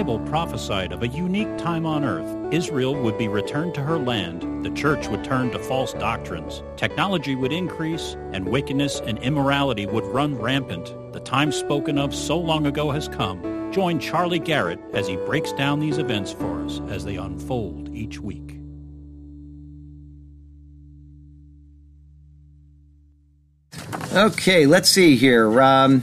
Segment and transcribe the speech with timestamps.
[0.00, 2.54] Bible prophesied of a unique time on earth.
[2.54, 7.34] Israel would be returned to her land, the church would turn to false doctrines, technology
[7.34, 10.86] would increase, and wickedness and immorality would run rampant.
[11.12, 13.70] The time spoken of so long ago has come.
[13.72, 18.18] Join Charlie Garrett as he breaks down these events for us as they unfold each
[18.20, 18.56] week.
[24.14, 25.60] Okay, let's see here.
[25.60, 26.02] Um,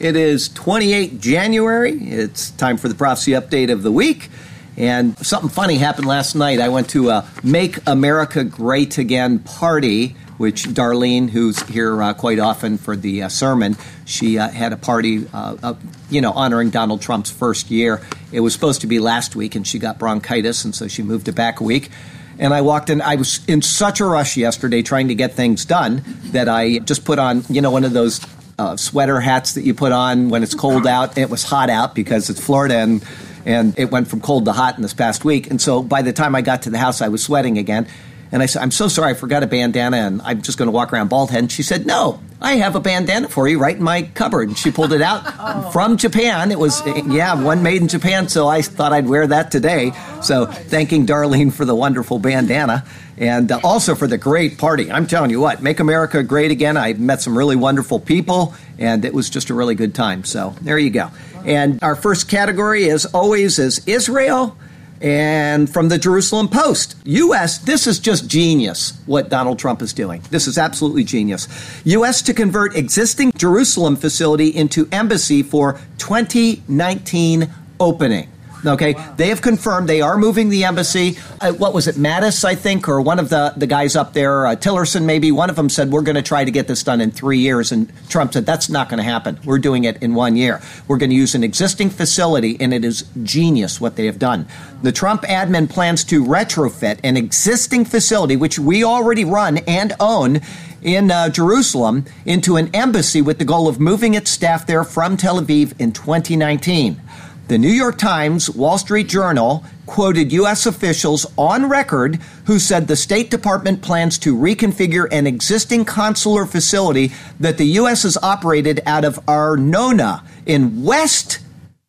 [0.00, 1.90] it is 28 January.
[1.90, 4.30] It's time for the prophecy update of the week.
[4.76, 6.60] And something funny happened last night.
[6.60, 12.38] I went to a Make America Great Again party, which Darlene, who's here uh, quite
[12.38, 15.74] often for the uh, sermon, she uh, had a party, uh,
[16.08, 18.00] you know, honoring Donald Trump's first year.
[18.30, 21.26] It was supposed to be last week, and she got bronchitis, and so she moved
[21.26, 21.90] it back a week.
[22.38, 23.02] And I walked in.
[23.02, 27.04] I was in such a rush yesterday trying to get things done that I just
[27.04, 28.20] put on, you know, one of those
[28.58, 31.16] uh, sweater hats that you put on when it's cold out.
[31.16, 33.04] It was hot out because it's Florida and
[33.46, 35.50] and it went from cold to hot in this past week.
[35.50, 37.86] And so by the time I got to the house, I was sweating again.
[38.30, 40.72] And I said, I'm so sorry, I forgot a bandana, and I'm just going to
[40.72, 41.40] walk around bald head.
[41.40, 44.48] And she said, No, I have a bandana for you right in my cupboard.
[44.48, 45.70] And she pulled it out oh.
[45.70, 46.52] from Japan.
[46.52, 46.96] It was, oh.
[47.08, 49.92] yeah, one made in Japan, so I thought I'd wear that today.
[50.22, 52.84] So thanking Darlene for the wonderful bandana
[53.20, 54.90] and uh, also for the great party.
[54.90, 56.76] I'm telling you what, make America great again.
[56.76, 60.24] I met some really wonderful people, and it was just a really good time.
[60.24, 61.10] So there you go.
[61.44, 64.56] And our first category, as always, is Israel.
[65.00, 70.22] And from the Jerusalem Post, U.S., this is just genius what Donald Trump is doing.
[70.30, 71.48] This is absolutely genius.
[71.84, 72.22] U.S.
[72.22, 78.28] to convert existing Jerusalem facility into embassy for 2019 opening.
[78.66, 79.14] Okay, wow.
[79.16, 81.16] they have confirmed they are moving the embassy.
[81.40, 84.46] Uh, what was it, Mattis, I think, or one of the, the guys up there,
[84.46, 87.00] uh, Tillerson maybe, one of them said, We're going to try to get this done
[87.00, 87.70] in three years.
[87.70, 89.38] And Trump said, That's not going to happen.
[89.44, 90.60] We're doing it in one year.
[90.88, 94.46] We're going to use an existing facility, and it is genius what they have done.
[94.82, 100.40] The Trump admin plans to retrofit an existing facility, which we already run and own
[100.82, 105.16] in uh, Jerusalem into an embassy with the goal of moving its staff there from
[105.16, 107.00] Tel Aviv in 2019.
[107.48, 110.66] The New York Times, Wall Street Journal quoted U.S.
[110.66, 117.10] officials on record who said the State Department plans to reconfigure an existing consular facility
[117.40, 118.02] that the U.S.
[118.02, 121.38] has operated out of Arnona in West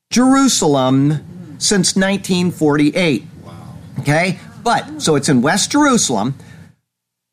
[0.10, 3.26] Jerusalem since 1948.
[3.44, 3.76] Wow.
[4.00, 4.40] Okay?
[4.64, 6.36] But, so it's in West Jerusalem.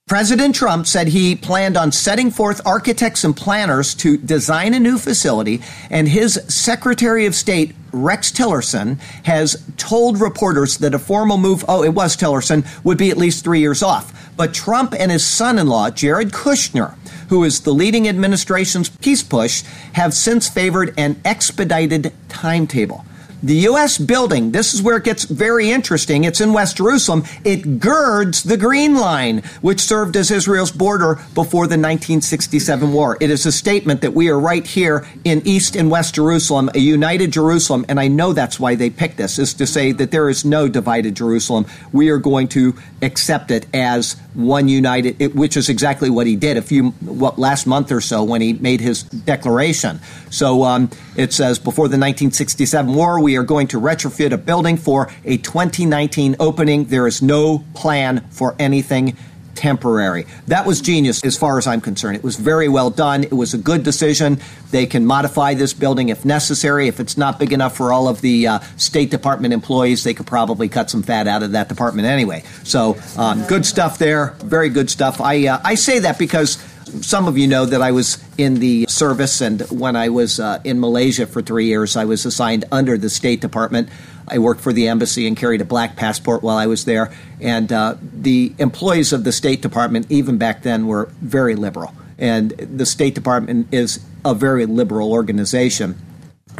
[0.09, 4.99] President Trump said he planned on setting forth architects and planners to design a new
[4.99, 11.65] facility, and his Secretary of State, Rex Tillerson, has told reporters that a formal move,
[11.67, 14.31] oh, it was Tillerson, would be at least three years off.
[14.37, 16.95] But Trump and his son in law, Jared Kushner,
[17.29, 19.63] who is the leading administration's peace push,
[19.95, 23.05] have since favored an expedited timetable.
[23.43, 23.99] The U.S.
[23.99, 26.25] building, this is where it gets very interesting.
[26.25, 27.25] It's in West Jerusalem.
[27.45, 33.19] It girds the Green Line, which served as Israel's border before the 1967 war.
[33.21, 36.79] It is a statement that we are right here in East and West Jerusalem, a
[36.79, 40.31] united Jerusalem, and I know that's why they picked this, is to say that there
[40.31, 41.67] is no divided Jerusalem.
[41.93, 46.57] We are going to accept it as one united, which is exactly what he did
[46.57, 49.99] a few what last month or so when he made his declaration.
[50.31, 54.77] So um, it says before the 1967 war, we are going to retrofit a building
[54.77, 56.85] for a 2019 opening.
[56.85, 59.17] There is no plan for anything
[59.57, 60.27] temporary.
[60.47, 62.17] That was genius as far as I'm concerned.
[62.17, 63.25] It was very well done.
[63.25, 64.39] It was a good decision.
[64.71, 66.89] They can modify this building if necessary.
[66.89, 70.27] If it's not big enough for all of the uh, State Department employees, they could
[70.27, 72.43] probably cut some fat out of that department anyway.
[72.65, 74.37] So, um, good stuff there.
[74.45, 75.21] Very good stuff.
[75.21, 76.59] I, uh, I say that because
[77.03, 80.61] some of you know that I was in the service, and when I was uh,
[80.65, 83.89] in Malaysia for three years, I was assigned under the State Department.
[84.29, 87.13] I worked for the embassy and carried a black passport while I was there.
[87.41, 91.95] And uh, the employees of the State Department, even back then, were very liberal.
[92.19, 96.01] And the State Department is a very liberal organization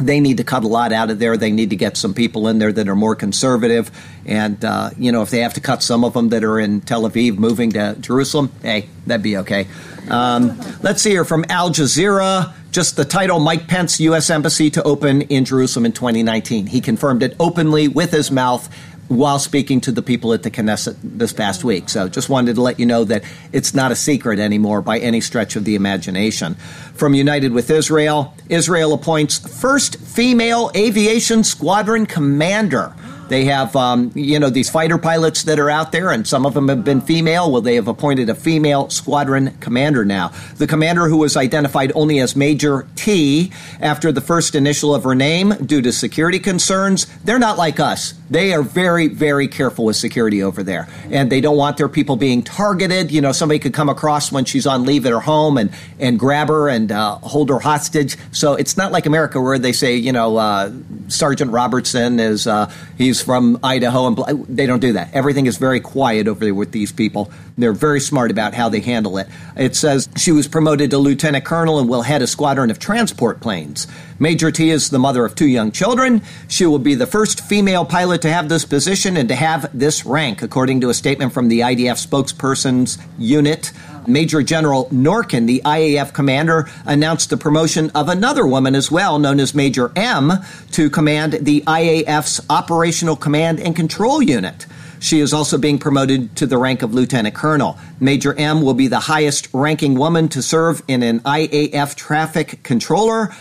[0.01, 1.37] they need to cut a lot out of there.
[1.37, 3.91] They need to get some people in there that are more conservative.
[4.25, 6.81] And, uh, you know, if they have to cut some of them that are in
[6.81, 9.67] Tel Aviv moving to Jerusalem, hey, that'd be okay.
[10.09, 12.53] Um, let's see here from Al Jazeera.
[12.77, 14.29] Just the title Mike Pence, U.S.
[14.29, 16.67] Embassy to open in Jerusalem in 2019.
[16.67, 18.71] He confirmed it openly with his mouth
[19.07, 21.89] while speaking to the people at the Knesset this past week.
[21.89, 25.21] So just wanted to let you know that it's not a secret anymore by any
[25.21, 26.53] stretch of the imagination.
[26.93, 32.93] From United with Israel, Israel appoints first female aviation squadron commander.
[33.29, 36.53] They have, um, you know, these fighter pilots that are out there, and some of
[36.53, 37.51] them have been female.
[37.51, 40.31] Well, they have appointed a female squadron commander now.
[40.57, 43.51] The commander, who was identified only as Major T
[43.81, 48.13] after the first initial of her name due to security concerns, they're not like us.
[48.29, 52.17] They are very, very careful with security over there, and they don't want their people
[52.17, 53.11] being targeted.
[53.11, 56.19] You know, somebody could come across when she's on leave at her home and and
[56.19, 58.17] grab her and uh, hold her hostage.
[58.31, 60.71] So it's not like America where they say, you know, uh,
[61.07, 65.13] Sergeant Robertson is uh, he's from Idaho, and they don't do that.
[65.13, 67.31] Everything is very quiet over there with these people.
[67.57, 69.27] They're very smart about how they handle it.
[69.55, 73.39] It says she was promoted to lieutenant colonel and will head a squadron of transport
[73.39, 73.87] planes.
[74.19, 76.21] Major T is the mother of two young children.
[76.47, 80.05] She will be the first female pilot to have this position and to have this
[80.05, 83.71] rank, according to a statement from the IDF spokesperson's unit.
[84.07, 89.39] Major General Norkin, the IAF commander, announced the promotion of another woman as well, known
[89.39, 90.31] as Major M,
[90.71, 94.65] to command the IAF's Operational Command and Control Unit.
[94.99, 97.77] She is also being promoted to the rank of lieutenant colonel.
[97.99, 103.35] Major M will be the highest ranking woman to serve in an IAF traffic controller.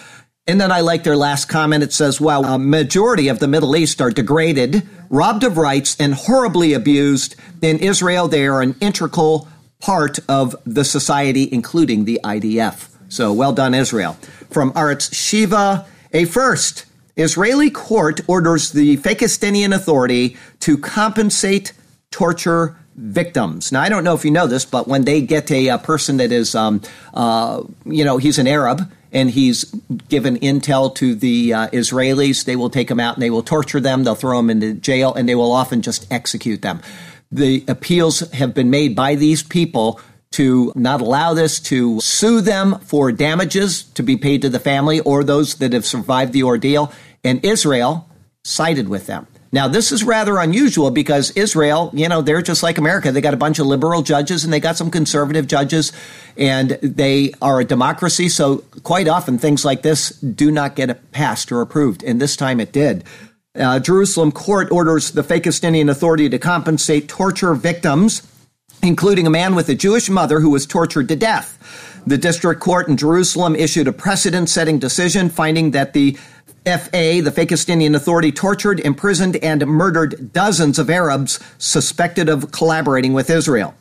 [0.48, 1.82] And then I like their last comment.
[1.82, 6.14] It says, while a majority of the Middle East are degraded, robbed of rights, and
[6.14, 9.48] horribly abused, in Israel they are an integral
[9.80, 12.88] part of the society, including the IDF.
[13.08, 14.14] So well done, Israel.
[14.48, 16.86] From Arutz Sheva, a first.
[17.16, 21.72] Israeli court orders the Fakistinian Authority to compensate
[22.12, 23.72] torture victims.
[23.72, 26.18] Now, I don't know if you know this, but when they get a, a person
[26.18, 26.82] that is, um,
[27.14, 29.64] uh, you know, he's an Arab and he's
[30.08, 33.80] given intel to the uh, Israelis, they will take him out and they will torture
[33.80, 34.04] them.
[34.04, 36.80] They'll throw them into jail and they will often just execute them.
[37.30, 40.00] The appeals have been made by these people
[40.32, 45.00] to not allow this, to sue them for damages to be paid to the family
[45.00, 46.92] or those that have survived the ordeal
[47.24, 48.08] and Israel
[48.44, 49.26] sided with them.
[49.56, 53.10] Now, this is rather unusual because Israel, you know, they're just like America.
[53.10, 55.94] They got a bunch of liberal judges and they got some conservative judges,
[56.36, 58.28] and they are a democracy.
[58.28, 62.04] So, quite often, things like this do not get passed or approved.
[62.04, 63.04] And this time it did.
[63.54, 68.30] Uh, Jerusalem court orders the Fakistinian Authority to compensate torture victims,
[68.82, 72.02] including a man with a Jewish mother who was tortured to death.
[72.06, 76.18] The district court in Jerusalem issued a precedent setting decision finding that the
[76.66, 83.30] FA, the Fakistinian Authority, tortured, imprisoned, and murdered dozens of Arabs suspected of collaborating with
[83.30, 83.72] Israel.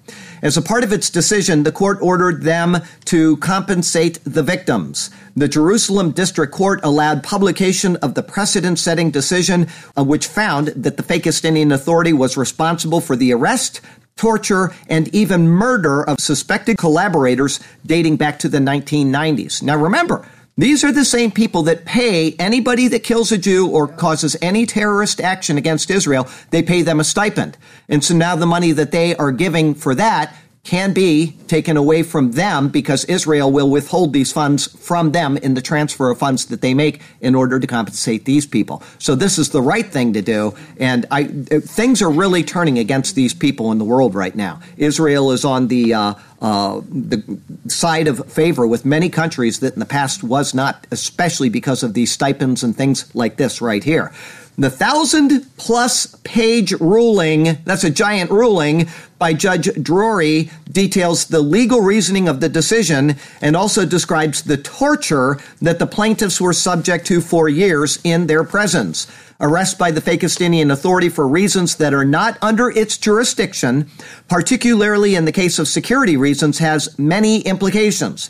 [0.43, 5.09] As a part of its decision, the court ordered them to compensate the victims.
[5.35, 9.67] The Jerusalem District Court allowed publication of the precedent setting decision,
[9.97, 13.81] uh, which found that the Fakistinian Authority was responsible for the arrest,
[14.15, 19.63] torture, and even murder of suspected collaborators dating back to the 1990s.
[19.63, 23.87] Now remember, these are the same people that pay anybody that kills a Jew or
[23.87, 27.57] causes any terrorist action against Israel, they pay them a stipend.
[27.89, 30.33] And so now the money that they are giving for that
[30.65, 35.53] can be taken away from them because Israel will withhold these funds from them in
[35.53, 38.81] the transfer of funds that they make in order to compensate these people.
[38.97, 43.13] So this is the right thing to do, and I, things are really turning against
[43.13, 44.59] these people in the world right now.
[44.75, 46.13] Israel is on the uh,
[46.45, 51.49] uh, the side of favor with many countries that in the past was not, especially
[51.49, 54.13] because of these stipends and things like this right here.
[54.55, 58.87] The thousand plus page ruling, that's a giant ruling
[59.17, 65.39] by Judge Drori, details the legal reasoning of the decision and also describes the torture
[65.63, 69.07] that the plaintiffs were subject to for years in their presence.
[69.39, 73.89] Arrest by the Fakistinian Authority for reasons that are not under its jurisdiction,
[74.29, 78.29] particularly in the case of security reasons, has many implications.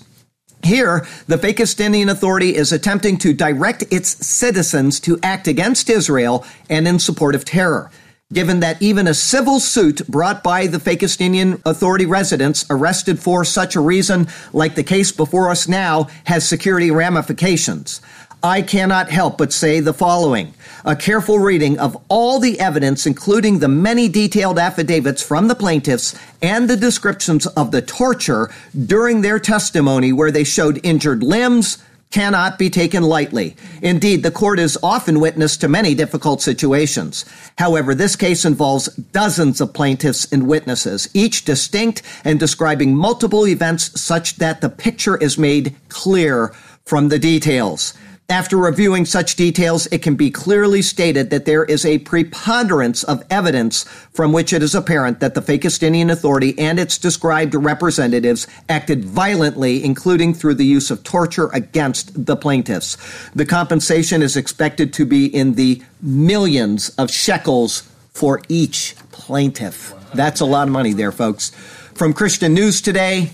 [0.63, 6.87] Here, the Fakistinian Authority is attempting to direct its citizens to act against Israel and
[6.87, 7.91] in support of terror.
[8.33, 13.75] Given that even a civil suit brought by the Fakistinian Authority residents arrested for such
[13.75, 18.01] a reason, like the case before us now, has security ramifications.
[18.45, 20.53] I cannot help but say the following.
[20.85, 26.13] A careful reading of all the evidence, including the many detailed affidavits from the plaintiffs
[26.43, 28.51] and the descriptions of the torture
[28.85, 31.79] during their testimony where they showed injured limbs,
[32.11, 33.55] cannot be taken lightly.
[33.81, 37.25] Indeed, the court is often witness to many difficult situations.
[37.57, 43.99] However, this case involves dozens of plaintiffs and witnesses, each distinct and describing multiple events
[43.99, 46.53] such that the picture is made clear
[46.85, 47.95] from the details.
[48.27, 53.23] After reviewing such details, it can be clearly stated that there is a preponderance of
[53.29, 59.05] evidence from which it is apparent that the Fakistinian Authority and its described representatives acted
[59.05, 62.97] violently, including through the use of torture against the plaintiffs.
[63.35, 69.93] The compensation is expected to be in the millions of shekels for each plaintiff.
[70.15, 71.51] That's a lot of money there, folks.
[71.93, 73.29] From Christian News Today,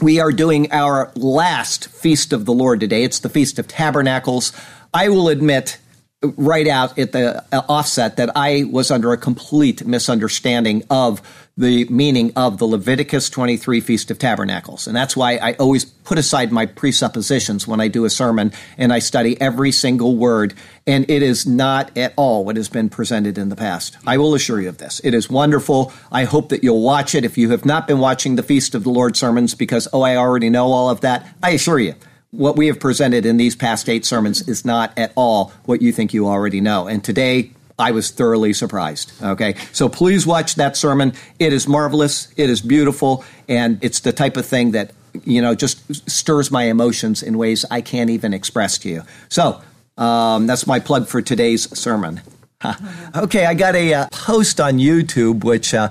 [0.00, 3.02] we are doing our last Feast of the Lord today.
[3.02, 4.52] It's the Feast of Tabernacles.
[4.92, 5.78] I will admit
[6.22, 11.86] right out at the uh, offset that I was under a complete misunderstanding of the
[11.86, 14.86] meaning of the Leviticus 23 Feast of Tabernacles.
[14.86, 18.92] And that's why I always put aside my presuppositions when I do a sermon and
[18.92, 20.52] I study every single word.
[20.86, 23.96] And it is not at all what has been presented in the past.
[24.06, 25.00] I will assure you of this.
[25.02, 25.94] It is wonderful.
[26.12, 27.24] I hope that you'll watch it.
[27.24, 30.16] If you have not been watching the Feast of the Lord sermons because, oh, I
[30.16, 31.94] already know all of that, I assure you,
[32.32, 35.90] what we have presented in these past eight sermons is not at all what you
[35.90, 36.86] think you already know.
[36.86, 39.12] And today, I was thoroughly surprised.
[39.22, 39.54] Okay.
[39.72, 41.12] So please watch that sermon.
[41.38, 42.32] It is marvelous.
[42.36, 43.24] It is beautiful.
[43.48, 44.92] And it's the type of thing that,
[45.24, 49.02] you know, just stirs my emotions in ways I can't even express to you.
[49.28, 49.60] So
[49.98, 52.22] um, that's my plug for today's sermon.
[53.16, 53.44] okay.
[53.44, 55.90] I got a uh, post on YouTube, which uh,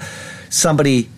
[0.50, 1.10] somebody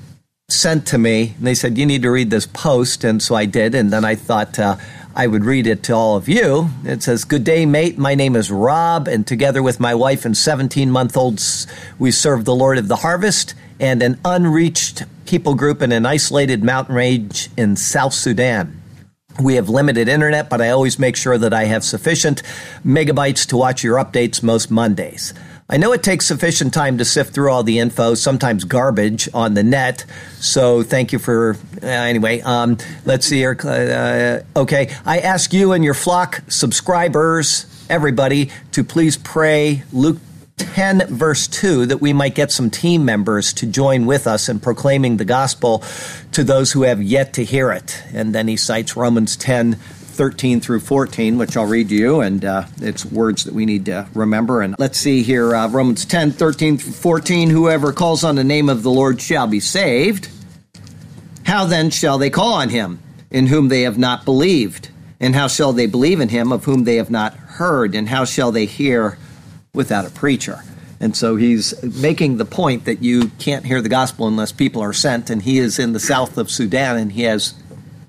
[0.49, 1.33] sent to me.
[1.37, 3.05] And they said, you need to read this post.
[3.05, 3.73] And so I did.
[3.73, 4.75] And then I thought, uh,
[5.17, 6.69] I would read it to all of you.
[6.83, 7.97] It says, Good day, mate.
[7.97, 11.65] My name is Rob, and together with my wife and 17 month olds,
[11.97, 16.63] we serve the Lord of the harvest and an unreached people group in an isolated
[16.63, 18.79] mountain range in South Sudan.
[19.41, 22.43] We have limited internet, but I always make sure that I have sufficient
[22.85, 25.33] megabytes to watch your updates most Mondays.
[25.69, 29.53] I know it takes sufficient time to sift through all the info, sometimes garbage on
[29.53, 30.05] the net.
[30.39, 32.39] So thank you for uh, anyway.
[32.39, 33.57] Um, let's see here.
[33.61, 40.19] Uh, okay, I ask you and your flock subscribers, everybody, to please pray Luke
[40.55, 44.59] 10 verse 2 that we might get some team members to join with us in
[44.59, 45.83] proclaiming the gospel
[46.31, 48.01] to those who have yet to hear it.
[48.13, 49.77] And then he cites Romans 10
[50.17, 53.85] 13 through 14, which I'll read to you, and uh, it's words that we need
[53.85, 54.61] to remember.
[54.61, 57.51] And let's see here uh, Romans 10 13 through 14.
[57.51, 60.29] Whoever calls on the name of the Lord shall be saved.
[61.45, 64.89] How then shall they call on him in whom they have not believed?
[65.19, 67.95] And how shall they believe in him of whom they have not heard?
[67.95, 69.17] And how shall they hear
[69.73, 70.63] without a preacher?
[70.99, 74.93] And so he's making the point that you can't hear the gospel unless people are
[74.93, 75.29] sent.
[75.29, 77.53] And he is in the south of Sudan and he has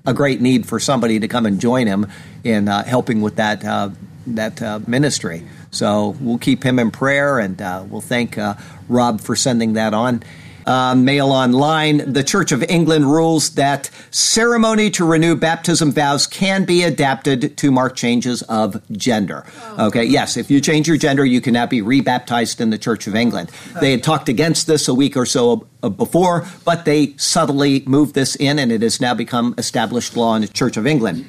[0.09, 2.07] a great need for somebody to come and join him
[2.43, 3.89] in uh, helping with that uh,
[4.25, 5.45] that uh, ministry.
[5.71, 8.55] So we'll keep him in prayer, and uh, we'll thank uh,
[8.87, 10.23] Rob for sending that on
[10.65, 12.11] uh, Mail Online.
[12.11, 17.71] The Church of England rules that ceremony to renew baptism vows can be adapted to
[17.71, 19.45] mark changes of gender.
[19.77, 19.87] Oh.
[19.87, 23.07] Okay, yes, if you change your gender, you can now be rebaptized in the Church
[23.07, 23.51] of England.
[23.79, 28.13] They had talked against this a week or so Uh, before, but they subtly moved
[28.13, 31.23] this in and it has now become established law in the Church of England.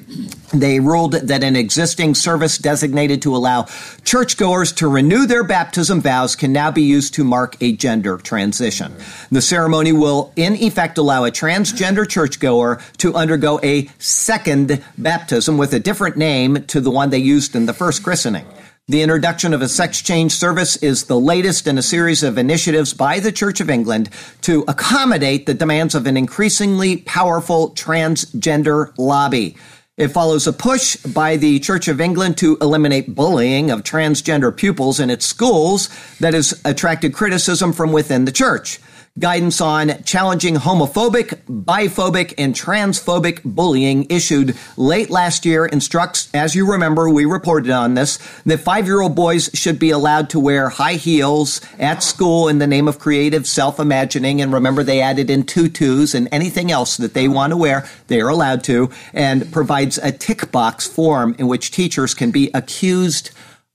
[0.53, 3.67] They ruled that an existing service designated to allow
[4.03, 8.93] churchgoers to renew their baptism vows can now be used to mark a gender transition.
[9.31, 15.73] The ceremony will, in effect, allow a transgender churchgoer to undergo a second baptism with
[15.73, 18.45] a different name to the one they used in the first christening.
[18.91, 22.93] The introduction of a sex change service is the latest in a series of initiatives
[22.93, 24.09] by the Church of England
[24.41, 29.55] to accommodate the demands of an increasingly powerful transgender lobby.
[29.95, 34.99] It follows a push by the Church of England to eliminate bullying of transgender pupils
[34.99, 35.87] in its schools
[36.19, 38.81] that has attracted criticism from within the church
[39.19, 46.71] guidance on challenging homophobic, biphobic, and transphobic bullying issued late last year instructs, as you
[46.71, 50.69] remember, we reported on this, that five year old boys should be allowed to wear
[50.69, 54.41] high heels at school in the name of creative self imagining.
[54.41, 58.21] And remember, they added in tutus and anything else that they want to wear, they
[58.21, 63.31] are allowed to, and provides a tick box form in which teachers can be accused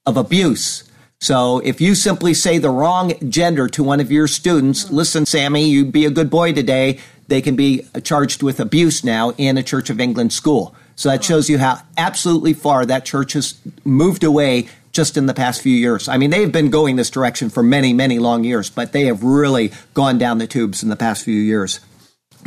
[0.06, 0.82] of abuse.
[1.20, 4.94] So if you simply say the wrong gender to one of your students, mm-hmm.
[4.94, 9.32] listen, Sammy, you'd be a good boy today, they can be charged with abuse now
[9.38, 10.74] in a Church of England school.
[10.94, 11.22] So that oh.
[11.22, 15.76] shows you how absolutely far that church has moved away just in the past few
[15.76, 16.08] years.
[16.08, 19.22] I mean, they've been going this direction for many, many long years, but they have
[19.22, 21.80] really gone down the tubes in the past few years.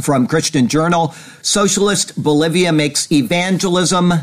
[0.01, 4.13] From Christian Journal, Socialist Bolivia makes evangelism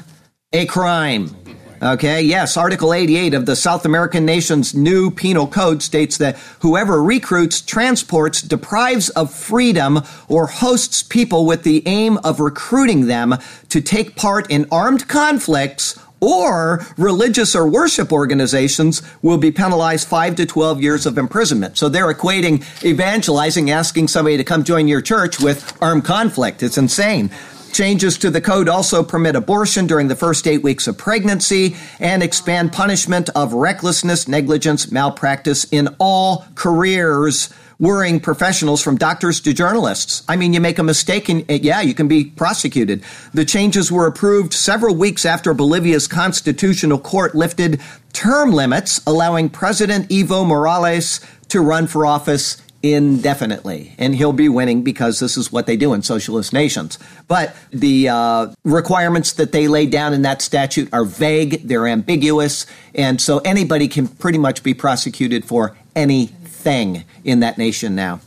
[0.52, 1.36] a crime.
[1.82, 7.02] Okay, yes, Article 88 of the South American nation's new penal code states that whoever
[7.02, 13.34] recruits, transports, deprives of freedom, or hosts people with the aim of recruiting them
[13.68, 20.34] to take part in armed conflicts or religious or worship organizations will be penalized 5
[20.36, 21.76] to 12 years of imprisonment.
[21.76, 26.62] So they're equating evangelizing, asking somebody to come join your church with armed conflict.
[26.62, 27.30] It's insane.
[27.76, 32.22] Changes to the code also permit abortion during the first eight weeks of pregnancy and
[32.22, 40.22] expand punishment of recklessness, negligence, malpractice in all careers worrying professionals from doctors to journalists.
[40.26, 43.04] I mean, you make a mistake and uh, yeah, you can be prosecuted.
[43.34, 47.82] The changes were approved several weeks after Bolivia's constitutional court lifted
[48.14, 53.94] term limits, allowing President Evo Morales to run for office indefinitely.
[53.98, 56.98] And he'll be winning because this is what they do in socialist nations.
[57.28, 62.66] But the uh, requirements that they lay down in that statute are vague, they're ambiguous,
[62.94, 68.20] and so anybody can pretty much be prosecuted for anything in that nation now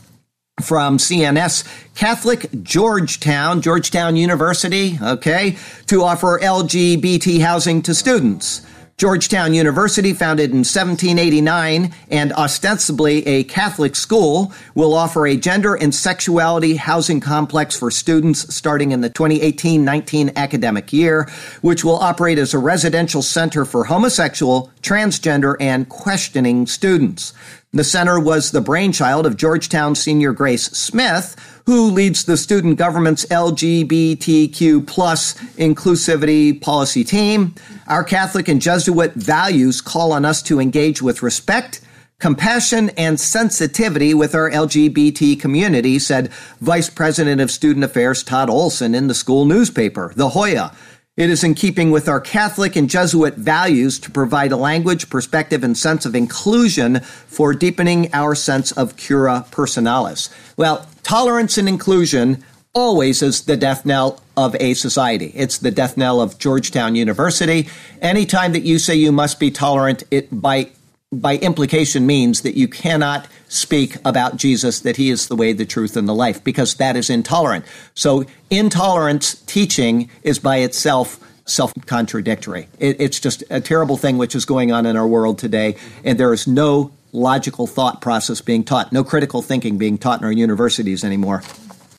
[0.60, 8.66] from CNS Catholic Georgetown, Georgetown University, okay, to offer LGBT housing to students.
[9.00, 15.94] Georgetown University, founded in 1789 and ostensibly a Catholic school, will offer a gender and
[15.94, 21.26] sexuality housing complex for students starting in the 2018 19 academic year,
[21.62, 27.32] which will operate as a residential center for homosexual, transgender, and questioning students.
[27.72, 31.36] The center was the brainchild of Georgetown senior Grace Smith,
[31.66, 37.54] who leads the student government's LGBTQ plus inclusivity policy team.
[37.86, 41.80] Our Catholic and Jesuit values call on us to engage with respect,
[42.18, 48.96] compassion, and sensitivity with our LGBT community, said Vice President of Student Affairs Todd Olson
[48.96, 50.74] in the school newspaper, The Hoya.
[51.20, 55.62] It is in keeping with our Catholic and Jesuit values to provide a language, perspective,
[55.62, 60.30] and sense of inclusion for deepening our sense of cura personalis.
[60.56, 65.30] Well, tolerance and inclusion always is the death knell of a society.
[65.34, 67.68] It's the death knell of Georgetown University.
[68.00, 70.70] Anytime that you say you must be tolerant, it by
[71.12, 75.66] by implication means that you cannot speak about Jesus, that he is the way, the
[75.66, 77.64] truth, and the life, because that is intolerant.
[77.94, 82.68] So, intolerance teaching is by itself self contradictory.
[82.78, 86.18] It, it's just a terrible thing which is going on in our world today, and
[86.18, 90.32] there is no logical thought process being taught, no critical thinking being taught in our
[90.32, 91.42] universities anymore.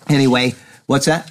[0.08, 0.56] Anyway,
[0.86, 1.30] what's that?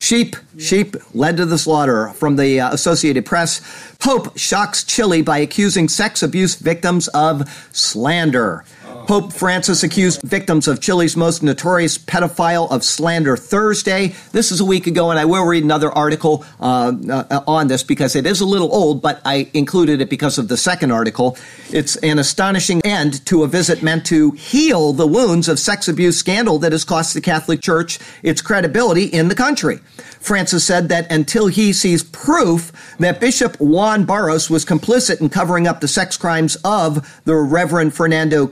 [0.00, 2.08] Sheep, sheep led to the slaughter.
[2.14, 3.60] From the uh, Associated Press,
[3.98, 8.64] Pope shocks Chile by accusing sex abuse victims of slander.
[9.10, 14.14] Pope Francis accused victims of Chile's most notorious pedophile of slander Thursday.
[14.30, 17.82] This is a week ago, and I will read another article uh, uh, on this
[17.82, 21.36] because it is a little old, but I included it because of the second article.
[21.70, 26.16] It's an astonishing end to a visit meant to heal the wounds of sex abuse
[26.16, 29.80] scandal that has cost the Catholic Church its credibility in the country.
[30.20, 35.66] Francis said that until he sees proof that Bishop Juan Barros was complicit in covering
[35.66, 38.46] up the sex crimes of the Reverend Fernando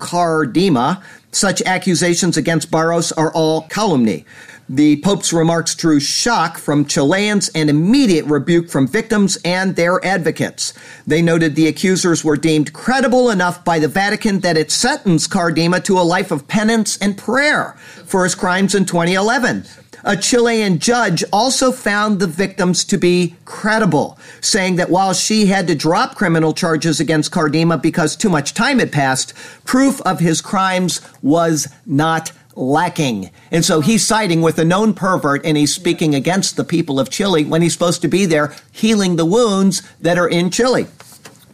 [1.30, 4.24] Such accusations against Barros are all calumny.
[4.70, 10.74] The Pope's remarks drew shock from Chileans and immediate rebuke from victims and their advocates.
[11.06, 15.82] They noted the accusers were deemed credible enough by the Vatican that it sentenced Karadima
[15.84, 19.64] to a life of penance and prayer for his crimes in 2011.
[20.04, 25.66] A Chilean judge also found the victims to be credible, saying that while she had
[25.68, 29.32] to drop criminal charges against Karadima because too much time had passed,
[29.64, 33.30] proof of his crimes was not lacking.
[33.50, 37.08] And so he's siding with a known pervert and he's speaking against the people of
[37.08, 40.86] Chile when he's supposed to be there healing the wounds that are in Chile.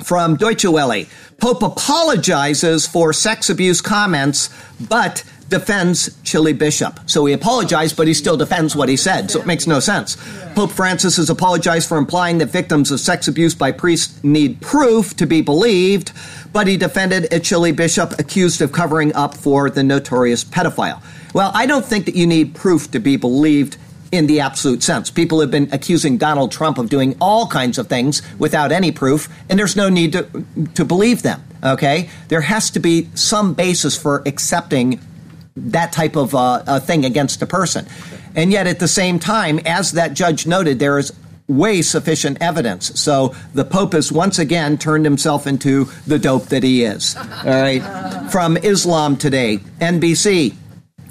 [0.03, 1.05] From Deutsche Welle,
[1.39, 4.49] Pope apologizes for sex abuse comments,
[4.81, 6.99] but defends Chile bishop.
[7.07, 9.31] So he apologized, but he still defends what he said.
[9.31, 10.17] So it makes no sense.
[10.57, 15.15] Pope Francis has apologized for implying that victims of sex abuse by priests need proof
[15.15, 16.11] to be believed,
[16.53, 21.01] but he defended a Chile bishop accused of covering up for the notorious pedophile.
[21.35, 23.77] Well, I don't think that you need proof to be believed
[24.11, 25.09] in the absolute sense.
[25.09, 29.29] People have been accusing Donald Trump of doing all kinds of things without any proof,
[29.49, 31.45] and there's no need to, to believe them.
[31.63, 32.11] Okay?
[32.27, 35.01] There has to be some basis for accepting
[35.57, 37.87] that type of uh, thing against a person.
[38.35, 41.13] And yet, at the same time, as that judge noted, there is
[41.47, 42.99] way sufficient evidence.
[43.01, 47.17] So the Pope has once again turned himself into the dope that he is.
[47.17, 47.81] All right.
[48.31, 50.55] From Islam Today, NBC.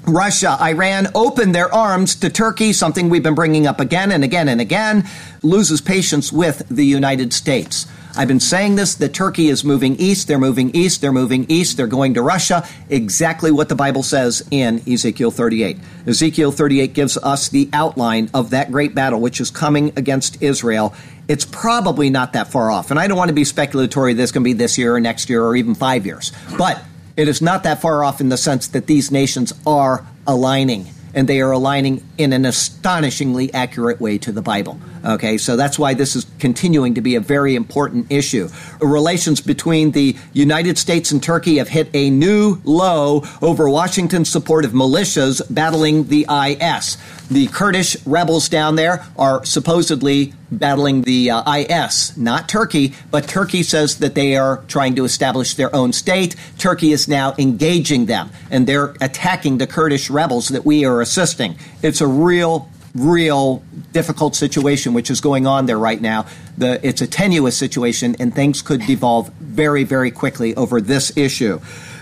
[0.05, 4.49] Russia, Iran open their arms to Turkey, something we've been bringing up again and again
[4.49, 5.07] and again,
[5.43, 7.87] loses patience with the United States.
[8.15, 11.77] I've been saying this that Turkey is moving east, they're moving east, they're moving east,
[11.77, 12.67] they're going to Russia.
[12.87, 15.79] Exactly what the Bible says in Ezekiel 38.
[16.05, 20.93] Ezekiel 38 gives us the outline of that great battle which is coming against Israel.
[21.27, 22.91] It's probably not that far off.
[22.91, 25.43] And I don't want to be speculatory this can be this year or next year
[25.43, 26.31] or even five years.
[26.55, 26.83] But
[27.17, 31.27] it is not that far off in the sense that these nations are aligning and
[31.27, 34.79] they are aligning in an astonishingly accurate way to the Bible.
[35.05, 38.47] Okay, so that's why this is continuing to be a very important issue.
[38.79, 44.63] Relations between the United States and Turkey have hit a new low over Washington's support
[44.63, 46.97] of militias battling the IS.
[47.29, 53.63] The Kurdish rebels down there are supposedly battling the uh, IS, not Turkey, but Turkey
[53.63, 56.35] says that they are trying to establish their own state.
[56.57, 61.57] Turkey is now engaging them, and they're attacking the Kurdish rebels that we are assisting.
[61.81, 66.25] It's a real real difficult situation which is going on there right now.
[66.57, 71.59] The, it's a tenuous situation, and things could devolve very, very quickly over this issue.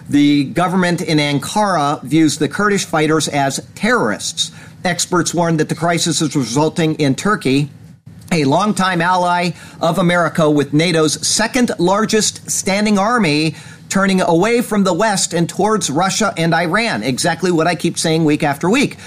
[0.10, 4.52] The government in Ankara views the Kurdish fighters as terrorists.
[4.84, 7.70] Experts warn that the crisis is resulting in Turkey,
[8.32, 13.56] a longtime ally of America with NATO's second largest standing army,
[13.90, 17.04] turning away from the West and towards Russia and Iran.
[17.04, 18.98] Exactly what I keep saying week after week.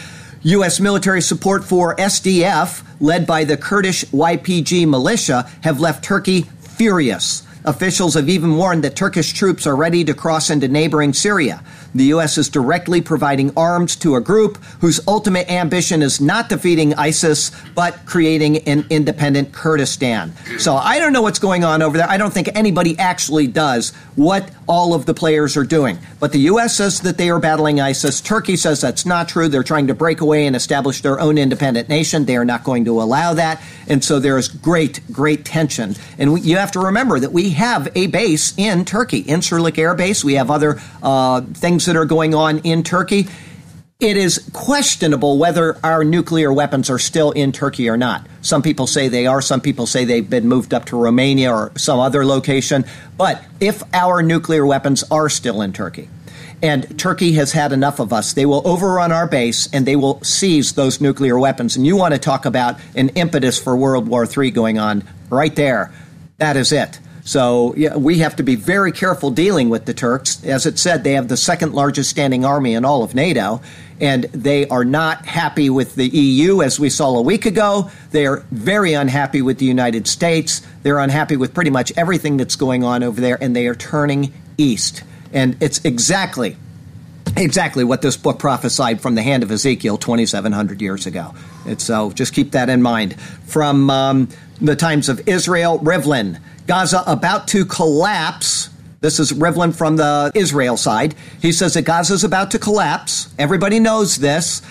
[0.45, 0.79] U.S.
[0.79, 7.47] military support for SDF, led by the Kurdish YPG militia, have left Turkey furious.
[7.65, 11.65] Officials have even warned that Turkish troops are ready to cross into neighboring Syria.
[11.95, 12.39] The U.S.
[12.39, 18.05] is directly providing arms to a group whose ultimate ambition is not defeating ISIS, but
[18.05, 20.33] creating an independent Kurdistan.
[20.59, 22.09] So I don't know what's going on over there.
[22.09, 25.99] I don't think anybody actually does what all of the players are doing.
[26.19, 26.77] But the U.S.
[26.77, 28.21] says that they are battling ISIS.
[28.21, 29.49] Turkey says that's not true.
[29.49, 32.25] They're trying to break away and establish their own independent nation.
[32.25, 33.63] They are not going to allow that.
[33.87, 35.95] And so there is great, great tension.
[36.19, 39.79] And we, you have to remember that we have a base in Turkey, in Incirlik
[39.79, 40.25] Air Base.
[40.25, 43.27] We have other uh, things things that are going on in Turkey,
[44.01, 48.27] it is questionable whether our nuclear weapons are still in Turkey or not.
[48.41, 51.73] Some people say they are, some people say they've been moved up to Romania or
[51.77, 52.85] some other location.
[53.19, 56.09] But if our nuclear weapons are still in Turkey,
[56.63, 58.33] and Turkey has had enough of us.
[58.33, 61.77] They will overrun our base and they will seize those nuclear weapons.
[61.77, 65.55] And you want to talk about an impetus for World War III going on right
[65.55, 65.93] there.
[66.39, 66.99] That is it.
[67.25, 70.45] So yeah, we have to be very careful dealing with the Turks.
[70.45, 73.63] As it said, they have the second largest standing army in all of NATO,
[73.99, 77.91] and they are not happy with the EU, as we saw a week ago.
[78.11, 80.61] They are very unhappy with the United States.
[80.83, 84.35] They're unhappy with pretty much everything that's going on over there, and they are turning
[84.59, 85.03] east.
[85.33, 86.59] And it's exactly
[87.37, 91.35] exactly what this book prophesied from the hand of Ezekiel 2,700 years ago.
[91.67, 93.21] And so just keep that in mind.
[93.21, 94.29] From um,
[94.61, 96.41] the times of Israel, Rivlin.
[96.67, 98.71] Gaza about to collapse.
[99.01, 101.15] This is Rivlin from the Israel side.
[101.43, 103.33] He says that Gaza is about to collapse.
[103.39, 104.63] Everybody knows this.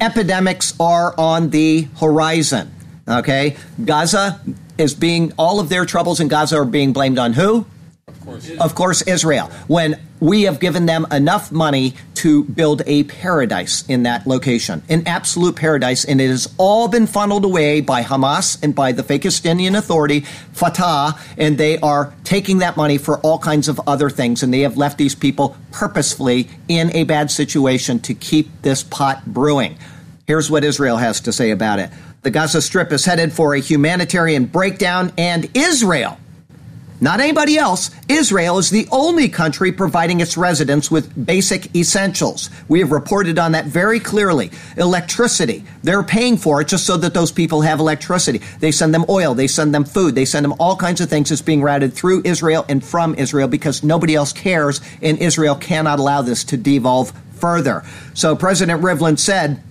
[0.00, 2.72] Epidemics are on the horizon.
[3.06, 3.56] Okay?
[3.84, 4.40] Gaza
[4.78, 7.66] is being, all of their troubles in Gaza are being blamed on who?
[8.08, 8.50] Of course.
[8.58, 9.50] Of course, Israel.
[9.66, 15.06] When we have given them enough money to build a paradise in that location, an
[15.06, 19.76] absolute paradise, and it has all been funneled away by Hamas and by the Fakistinian
[19.76, 20.20] Authority,
[20.52, 24.60] Fatah, and they are taking that money for all kinds of other things, and they
[24.60, 29.76] have left these people purposefully in a bad situation to keep this pot brewing.
[30.26, 31.90] Here's what Israel has to say about it.
[32.22, 36.18] The Gaza Strip is headed for a humanitarian breakdown, and Israel
[37.00, 37.90] not anybody else.
[38.08, 42.50] Israel is the only country providing its residents with basic essentials.
[42.68, 44.50] We have reported on that very clearly.
[44.76, 45.64] Electricity.
[45.82, 48.40] They're paying for it just so that those people have electricity.
[48.60, 51.28] They send them oil, they send them food, they send them all kinds of things
[51.28, 55.98] that's being routed through Israel and from Israel because nobody else cares and Israel cannot
[55.98, 57.82] allow this to devolve further.
[58.14, 59.62] So President Rivlin said,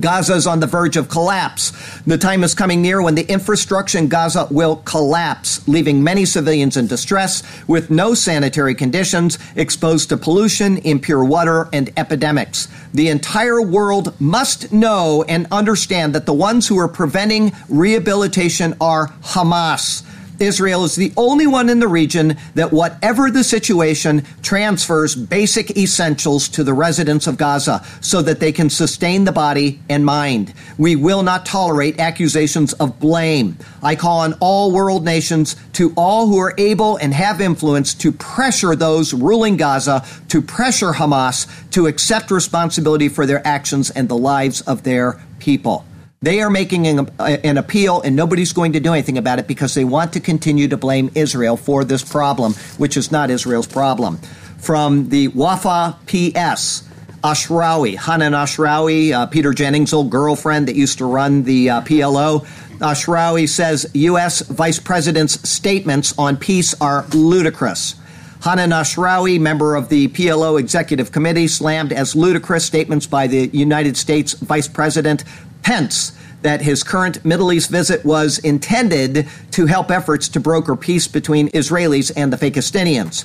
[0.00, 1.70] Gaza is on the verge of collapse.
[2.02, 6.76] The time is coming near when the infrastructure in Gaza will collapse, leaving many civilians
[6.76, 12.66] in distress with no sanitary conditions, exposed to pollution, impure water, and epidemics.
[12.92, 19.08] The entire world must know and understand that the ones who are preventing rehabilitation are
[19.22, 20.02] Hamas.
[20.40, 26.48] Israel is the only one in the region that, whatever the situation, transfers basic essentials
[26.50, 30.52] to the residents of Gaza so that they can sustain the body and mind.
[30.78, 33.56] We will not tolerate accusations of blame.
[33.82, 38.12] I call on all world nations, to all who are able and have influence, to
[38.12, 44.16] pressure those ruling Gaza, to pressure Hamas to accept responsibility for their actions and the
[44.16, 45.84] lives of their people.
[46.24, 49.74] They are making an, an, appeal, and nobody's going to do anything about it because
[49.74, 54.16] they want to continue to blame Israel for this problem, which is not Israel's problem.
[54.56, 56.88] From the Wafa PS,
[57.22, 62.46] Ashrawi, Hanan Ashrawi, uh, Peter Jennings' old girlfriend that used to run the uh, PLO.
[62.78, 64.40] Ashrawi says U.S.
[64.40, 67.96] Vice President's statements on peace are ludicrous.
[68.42, 73.98] Hanan Ashrawi, member of the PLO Executive Committee, slammed as ludicrous statements by the United
[73.98, 75.24] States Vice President
[75.64, 81.08] Pence that his current Middle East visit was intended to help efforts to broker peace
[81.08, 83.24] between Israelis and the Palestinians.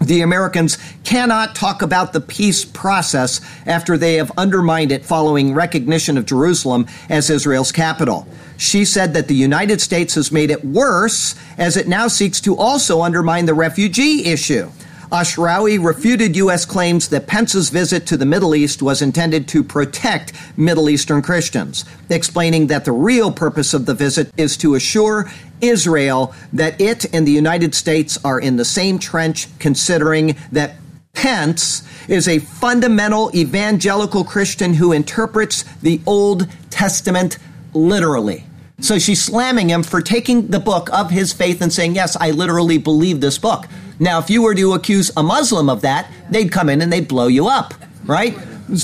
[0.00, 6.16] The Americans cannot talk about the peace process after they have undermined it following recognition
[6.16, 8.26] of Jerusalem as Israel's capital.
[8.56, 12.56] She said that the United States has made it worse as it now seeks to
[12.56, 14.70] also undermine the refugee issue.
[15.10, 16.64] Ashrawi refuted U.S.
[16.64, 21.84] claims that Pence's visit to the Middle East was intended to protect Middle Eastern Christians,
[22.10, 27.26] explaining that the real purpose of the visit is to assure Israel that it and
[27.26, 30.76] the United States are in the same trench, considering that
[31.12, 37.38] Pence is a fundamental evangelical Christian who interprets the Old Testament
[37.72, 38.44] literally.
[38.80, 42.32] So she's slamming him for taking the book of his faith and saying, Yes, I
[42.32, 43.66] literally believe this book.
[43.98, 47.08] Now, if you were to accuse a Muslim of that, they'd come in and they'd
[47.08, 48.36] blow you up, right?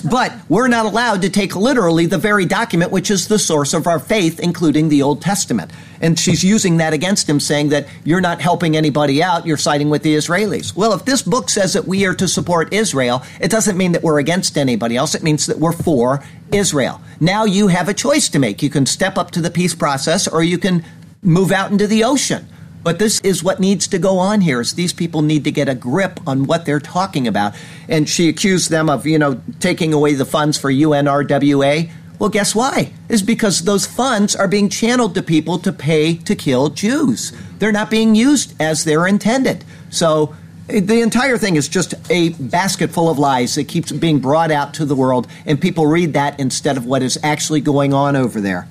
[0.09, 3.89] But we're not allowed to take literally the very document which is the source of
[3.89, 5.73] our faith, including the Old Testament.
[6.01, 9.91] And she's using that against him, saying that you're not helping anybody out, you're siding
[9.91, 10.77] with the Israelis.
[10.77, 14.03] Well, if this book says that we are to support Israel, it doesn't mean that
[14.05, 16.23] we're against anybody else, it means that we're for
[16.53, 17.01] Israel.
[17.19, 18.63] Now you have a choice to make.
[18.63, 20.85] You can step up to the peace process or you can
[21.23, 22.47] move out into the ocean.
[22.83, 25.69] But this is what needs to go on here is these people need to get
[25.69, 27.55] a grip on what they're talking about.
[27.89, 31.91] And she accused them of, you know, taking away the funds for UNRWA.
[32.19, 32.93] Well, guess why?
[33.09, 37.33] Is because those funds are being channeled to people to pay to kill Jews.
[37.59, 39.65] They're not being used as they're intended.
[39.91, 40.35] So
[40.69, 44.51] eh, the entire thing is just a basket full of lies that keeps being brought
[44.51, 48.15] out to the world, and people read that instead of what is actually going on
[48.15, 48.69] over there.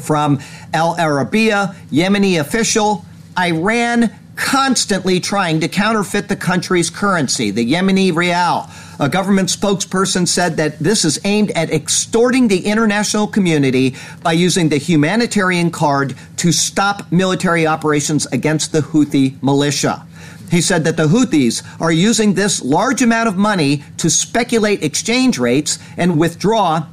[0.00, 0.40] From
[0.72, 3.04] Al Arabiya, Yemeni official
[3.40, 8.70] Iran constantly trying to counterfeit the country's currency, the Yemeni rial.
[8.98, 14.68] A government spokesperson said that this is aimed at extorting the international community by using
[14.68, 20.06] the humanitarian card to stop military operations against the Houthi militia.
[20.50, 25.38] He said that the Houthis are using this large amount of money to speculate exchange
[25.38, 26.86] rates and withdraw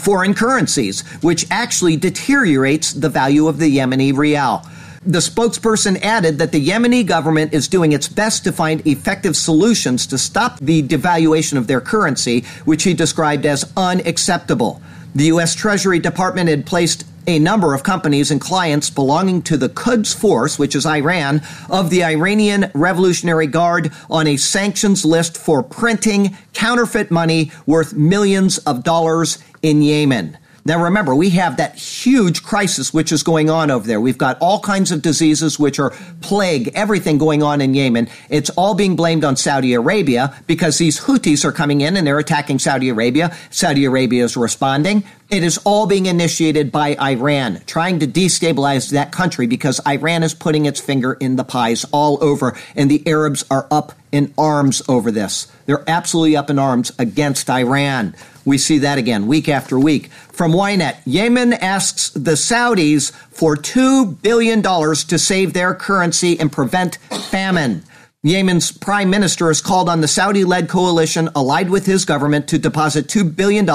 [0.00, 4.66] foreign currencies, which actually deteriorates the value of the Yemeni rial.
[5.06, 10.06] The spokesperson added that the Yemeni government is doing its best to find effective solutions
[10.08, 14.82] to stop the devaluation of their currency, which he described as unacceptable.
[15.14, 15.54] The U.S.
[15.54, 20.58] Treasury Department had placed a number of companies and clients belonging to the Quds Force,
[20.58, 27.10] which is Iran, of the Iranian Revolutionary Guard on a sanctions list for printing counterfeit
[27.10, 30.38] money worth millions of dollars in Yemen.
[30.68, 34.02] Now remember, we have that huge crisis which is going on over there.
[34.02, 38.06] We've got all kinds of diseases which are plague everything going on in Yemen.
[38.28, 42.18] It's all being blamed on Saudi Arabia because these Houthis are coming in and they're
[42.18, 43.34] attacking Saudi Arabia.
[43.48, 45.04] Saudi Arabia is responding.
[45.30, 50.34] It is all being initiated by Iran, trying to destabilize that country because Iran is
[50.34, 54.80] putting its finger in the pies all over, and the Arabs are up in arms
[54.88, 55.52] over this.
[55.66, 58.14] They're absolutely up in arms against Iran.
[58.48, 60.10] We see that again week after week.
[60.10, 66.96] From Ynet, Yemen asks the Saudis for $2 billion to save their currency and prevent
[67.30, 67.82] famine.
[68.22, 72.58] Yemen's prime minister has called on the Saudi led coalition allied with his government to
[72.58, 73.68] deposit $2 billion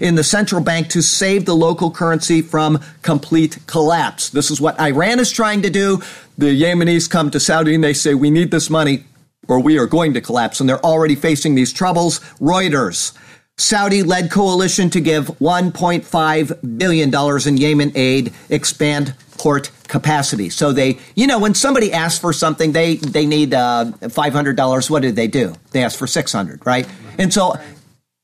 [0.00, 4.28] in the central bank to save the local currency from complete collapse.
[4.30, 6.02] This is what Iran is trying to do.
[6.36, 9.04] The Yemenis come to Saudi and they say, We need this money
[9.46, 10.60] or we are going to collapse.
[10.60, 12.18] And they're already facing these troubles.
[12.40, 13.16] Reuters.
[13.60, 20.48] Saudi led coalition to give $1.5 billion in Yemen aid, expand port capacity.
[20.48, 24.90] So they, you know, when somebody asks for something, they, they need uh, $500.
[24.90, 25.54] What did they do?
[25.72, 26.88] They asked for 600, right?
[27.18, 27.54] And so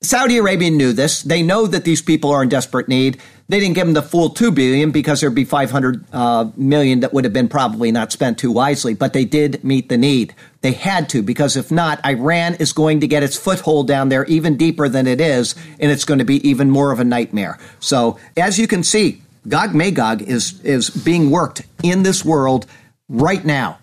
[0.01, 1.21] Saudi Arabia knew this.
[1.21, 3.19] They know that these people are in desperate need.
[3.47, 6.99] They didn't give them the full two billion because there'd be five hundred uh, million
[6.99, 8.93] that would have been probably not spent too wisely.
[8.93, 10.35] But they did meet the need.
[10.67, 14.25] They had to because if not, Iran is going to get its foothold down there
[14.25, 17.57] even deeper than it is, and it's going to be even more of a nightmare.
[17.79, 22.65] So as you can see, Gog Magog is is being worked in this world
[23.07, 23.79] right now,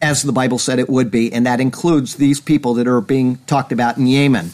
[0.00, 3.38] as the Bible said it would be, and that includes these people that are being
[3.48, 4.52] talked about in Yemen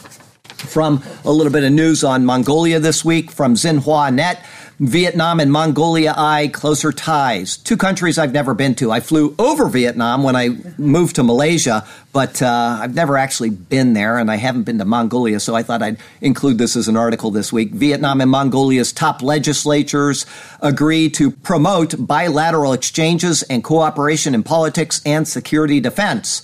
[0.56, 4.44] from a little bit of news on Mongolia this week from Xinhua Net.
[4.78, 7.56] Vietnam and Mongolia eye closer ties.
[7.56, 8.92] Two countries I've never been to.
[8.92, 13.94] I flew over Vietnam when I moved to Malaysia, but uh, I've never actually been
[13.94, 16.96] there, and I haven't been to Mongolia, so I thought I'd include this as an
[16.96, 17.70] article this week.
[17.70, 20.26] Vietnam and Mongolia's top legislatures
[20.60, 26.42] agree to promote bilateral exchanges and cooperation in politics and security defense.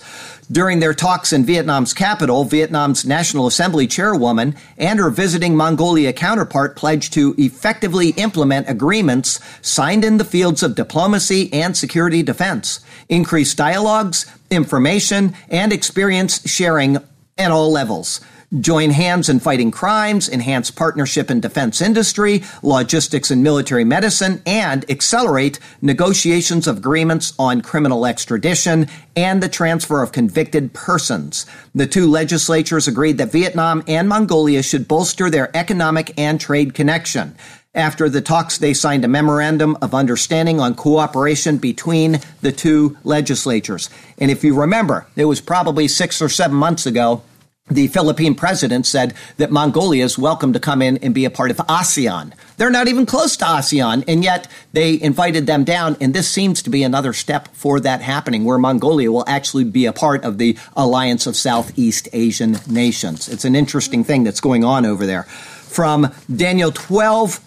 [0.51, 6.75] During their talks in Vietnam's capital, Vietnam's National Assembly chairwoman and her visiting Mongolia counterpart
[6.75, 13.55] pledged to effectively implement agreements signed in the fields of diplomacy and security defense, increase
[13.55, 16.97] dialogues, information, and experience sharing
[17.37, 18.19] at all levels
[18.59, 24.89] join hands in fighting crimes, enhance partnership in defense industry, logistics and military medicine, and
[24.89, 31.45] accelerate negotiations of agreements on criminal extradition and the transfer of convicted persons.
[31.73, 37.35] The two legislatures agreed that Vietnam and Mongolia should bolster their economic and trade connection.
[37.75, 43.89] After the talks, they signed a memorandum of understanding on cooperation between the two legislatures.
[44.19, 47.23] And if you remember, it was probably six or seven months ago
[47.69, 51.49] the Philippine president said that Mongolia is welcome to come in and be a part
[51.49, 52.33] of ASEAN.
[52.57, 56.61] They're not even close to ASEAN, and yet they invited them down, and this seems
[56.63, 60.37] to be another step for that happening, where Mongolia will actually be a part of
[60.37, 63.29] the Alliance of Southeast Asian Nations.
[63.29, 65.23] It's an interesting thing that's going on over there.
[65.23, 67.39] From Daniel 12,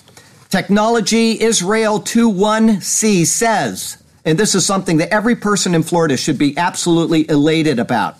[0.49, 6.57] Technology Israel 21C says, and this is something that every person in Florida should be
[6.57, 8.19] absolutely elated about.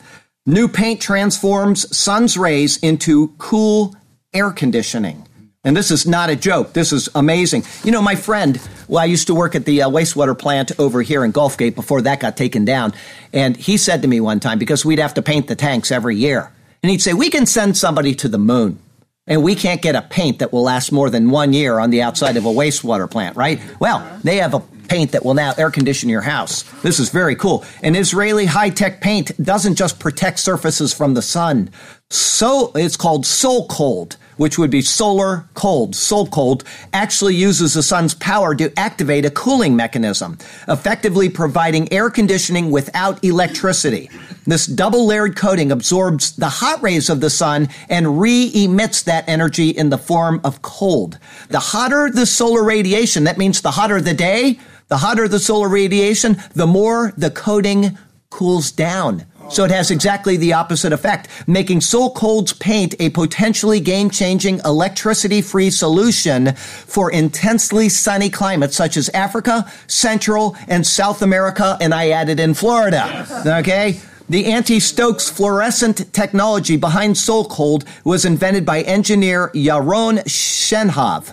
[0.49, 3.97] New paint transforms sun's rays into cool
[4.33, 5.27] air conditioning.
[5.65, 6.73] And this is not a joke.
[6.73, 7.65] This is amazing.
[7.83, 11.03] You know, my friend, well, I used to work at the uh, wastewater plant over
[11.03, 12.95] here in Gulfgate before that got taken down.
[13.33, 16.15] And he said to me one time, because we'd have to paint the tanks every
[16.15, 18.79] year, and he'd say, We can send somebody to the moon.
[19.27, 22.03] And we can't get a paint that will last more than one year on the
[22.03, 23.61] outside of a wastewater plant, right?
[23.81, 26.63] Well, they have a paint that will now air condition your house.
[26.83, 27.65] This is very cool.
[27.83, 31.71] And Israeli high tech paint doesn't just protect surfaces from the sun.
[32.09, 35.95] So it's called SolCold, which would be solar cold.
[35.95, 42.71] SolCold actually uses the sun's power to activate a cooling mechanism, effectively providing air conditioning
[42.71, 44.09] without electricity.
[44.47, 49.29] This double layered coating absorbs the hot rays of the sun and re emits that
[49.29, 51.19] energy in the form of cold.
[51.49, 55.69] The hotter the solar radiation, that means the hotter the day, the hotter the solar
[55.69, 57.99] radiation, the more the coating
[58.31, 59.25] cools down.
[59.49, 66.55] So it has exactly the opposite effect, making SolCold's paint a potentially game-changing electricity-free solution
[66.55, 72.55] for intensely sunny climates such as Africa, Central, and South America, and I added in
[72.55, 73.27] Florida.
[73.47, 74.01] Okay?
[74.29, 81.33] The anti-Stokes fluorescent technology behind SolCold was invented by engineer Yaron Shenhav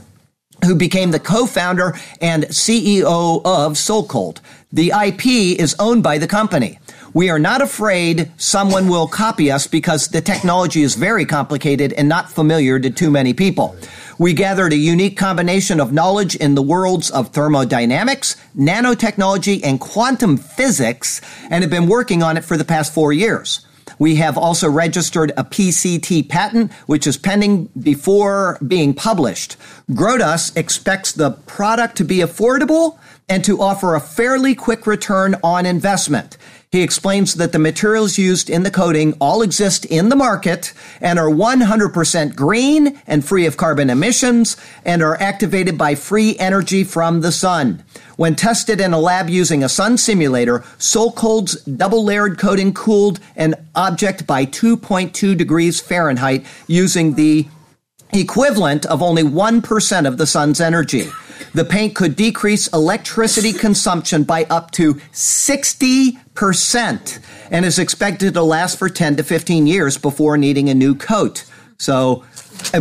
[0.63, 4.39] who became the co-founder and CEO of SolCold.
[4.71, 6.80] The IP is owned by the company.
[7.13, 12.10] We are not afraid someone will copy us because the technology is very complicated and
[12.10, 13.76] not familiar to too many people.
[14.17, 20.38] We gathered a unique combination of knowledge in the worlds of thermodynamics, nanotechnology, and quantum
[20.38, 23.65] physics, and have been working on it for the past four years.
[23.99, 29.57] We have also registered a PCT patent, which is pending before being published.
[29.91, 32.97] Grodas expects the product to be affordable
[33.29, 36.37] and to offer a fairly quick return on investment.
[36.71, 41.19] He explains that the materials used in the coating all exist in the market and
[41.19, 47.21] are 100% green and free of carbon emissions and are activated by free energy from
[47.21, 47.83] the sun.
[48.15, 53.56] When tested in a lab using a sun simulator, SolCold's double layered coating cooled an
[53.76, 57.47] object by 2.2 degrees Fahrenheit using the
[58.12, 61.10] equivalent of only 1% of the sun's energy.
[61.56, 67.19] The paint could decrease electricity consumption by up to 60%
[67.52, 71.45] and is expected to last for 10 to 15 years before needing a new coat.
[71.83, 72.23] So,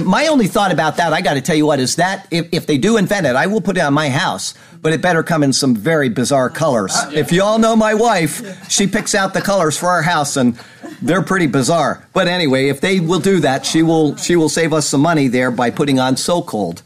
[0.04, 2.66] my only thought about that, I got to tell you what, is that if, if
[2.66, 5.42] they do invent it, I will put it on my house, but it better come
[5.42, 6.94] in some very bizarre colors.
[6.94, 10.36] Uh, if you all know my wife, she picks out the colors for our house
[10.36, 10.58] and
[11.02, 12.06] they're pretty bizarre.
[12.12, 15.28] But anyway, if they will do that, she will she will save us some money
[15.28, 16.82] there by putting on SolCold.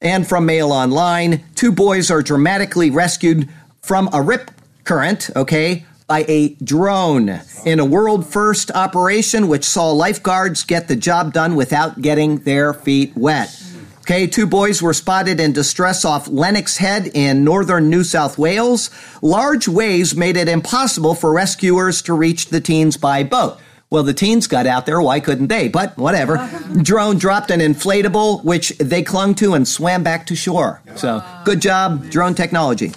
[0.00, 3.48] And from Mail Online, two boys are dramatically rescued
[3.82, 4.50] from a rip
[4.84, 10.96] current, okay, by a drone in a world first operation which saw lifeguards get the
[10.96, 13.54] job done without getting their feet wet.
[14.00, 18.90] Okay, two boys were spotted in distress off Lennox Head in northern New South Wales.
[19.20, 23.60] Large waves made it impossible for rescuers to reach the teens by boat.
[23.90, 25.02] Well, the teens got out there.
[25.02, 25.68] Why couldn't they?
[25.68, 26.48] But whatever.
[26.82, 30.80] Drone dropped an inflatable, which they clung to and swam back to shore.
[30.96, 32.92] So good job, drone technology.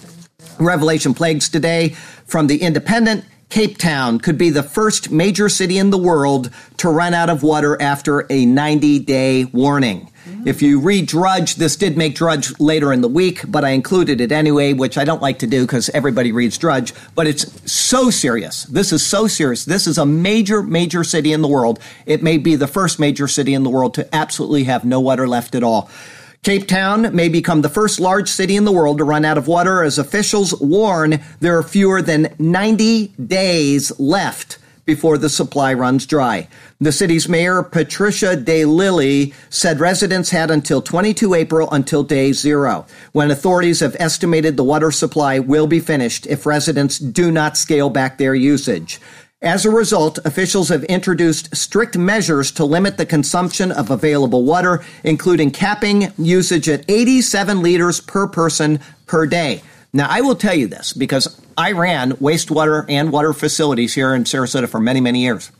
[0.65, 1.89] Revelation plagues today
[2.25, 3.25] from the Independent.
[3.49, 7.43] Cape Town could be the first major city in the world to run out of
[7.43, 10.09] water after a 90 day warning.
[10.25, 10.47] Mm-hmm.
[10.47, 14.21] If you read Drudge, this did make Drudge later in the week, but I included
[14.21, 16.93] it anyway, which I don't like to do because everybody reads Drudge.
[17.13, 18.63] But it's so serious.
[18.65, 19.65] This is so serious.
[19.65, 21.79] This is a major, major city in the world.
[22.05, 25.27] It may be the first major city in the world to absolutely have no water
[25.27, 25.89] left at all.
[26.43, 29.47] Cape Town may become the first large city in the world to run out of
[29.47, 36.07] water as officials warn there are fewer than 90 days left before the supply runs
[36.07, 36.47] dry.
[36.79, 42.87] The city's mayor, Patricia De Lille, said residents had until 22 April until day zero,
[43.11, 47.91] when authorities have estimated the water supply will be finished if residents do not scale
[47.91, 48.99] back their usage.
[49.41, 54.85] As a result, officials have introduced strict measures to limit the consumption of available water,
[55.03, 59.63] including capping usage at 87 liters per person per day.
[59.93, 64.25] Now, I will tell you this because I ran wastewater and water facilities here in
[64.25, 65.51] Sarasota for many, many years.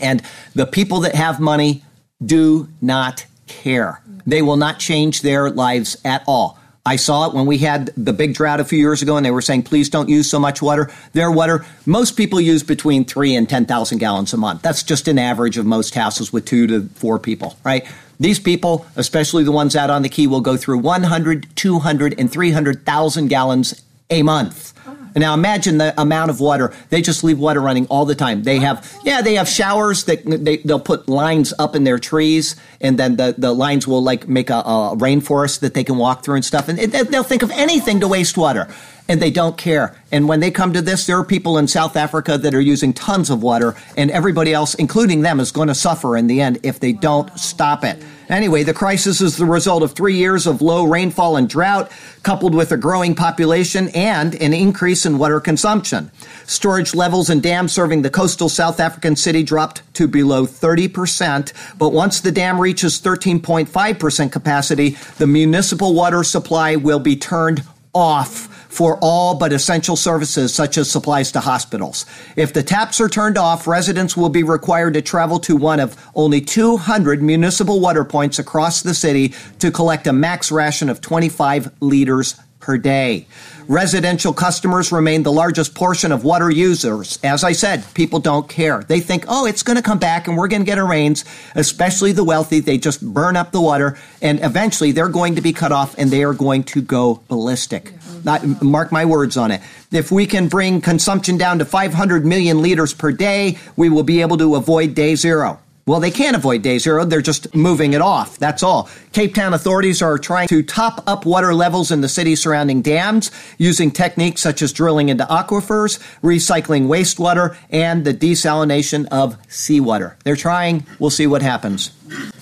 [0.00, 0.22] And
[0.54, 1.84] the people that have money
[2.24, 4.02] do not care.
[4.26, 6.58] They will not change their lives at all.
[6.86, 9.30] I saw it when we had the big drought a few years ago, and they
[9.30, 10.90] were saying, please don't use so much water.
[11.12, 14.62] Their water, most people use between three and 10,000 gallons a month.
[14.62, 17.86] That's just an average of most houses with two to four people, right?
[18.18, 22.32] These people, especially the ones out on the key, will go through 100, 200, and
[22.32, 24.72] 300,000 gallons a month.
[25.14, 26.72] Now imagine the amount of water.
[26.88, 28.42] They just leave water running all the time.
[28.42, 32.56] They have, yeah, they have showers that they, they'll put lines up in their trees
[32.80, 36.24] and then the, the lines will like make a, a rainforest that they can walk
[36.24, 36.68] through and stuff.
[36.68, 38.68] And it, they'll think of anything to waste water
[39.10, 39.96] and they don't care.
[40.12, 42.92] And when they come to this, there are people in South Africa that are using
[42.92, 46.60] tons of water and everybody else, including them, is going to suffer in the end
[46.62, 48.00] if they don't stop it.
[48.28, 51.90] Anyway, the crisis is the result of three years of low rainfall and drought,
[52.22, 56.08] coupled with a growing population and an increase in water consumption.
[56.46, 61.88] Storage levels in dams serving the coastal South African city dropped to below 30%, but
[61.88, 68.98] once the dam reaches 13.5% capacity, the municipal water supply will be turned off for
[69.02, 72.06] all but essential services such as supplies to hospitals.
[72.36, 75.96] If the taps are turned off, residents will be required to travel to one of
[76.14, 81.70] only 200 municipal water points across the city to collect a max ration of 25
[81.80, 82.40] liters
[82.70, 83.26] per day.
[83.66, 87.18] Residential customers remain the largest portion of water users.
[87.24, 88.84] As I said, people don't care.
[88.84, 91.24] They think, oh, it's going to come back and we're going to get our rains,
[91.56, 92.60] especially the wealthy.
[92.60, 96.12] They just burn up the water and eventually they're going to be cut off and
[96.12, 97.92] they are going to go ballistic.
[98.22, 99.62] Not, mark my words on it.
[99.90, 104.20] If we can bring consumption down to 500 million liters per day, we will be
[104.20, 105.58] able to avoid day zero.
[105.90, 107.04] Well, they can't avoid day zero.
[107.04, 108.38] They're just moving it off.
[108.38, 108.88] That's all.
[109.12, 113.32] Cape Town authorities are trying to top up water levels in the city surrounding dams
[113.58, 120.16] using techniques such as drilling into aquifers, recycling wastewater, and the desalination of seawater.
[120.22, 120.86] They're trying.
[121.00, 121.88] We'll see what happens.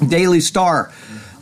[0.06, 0.92] Daily Star.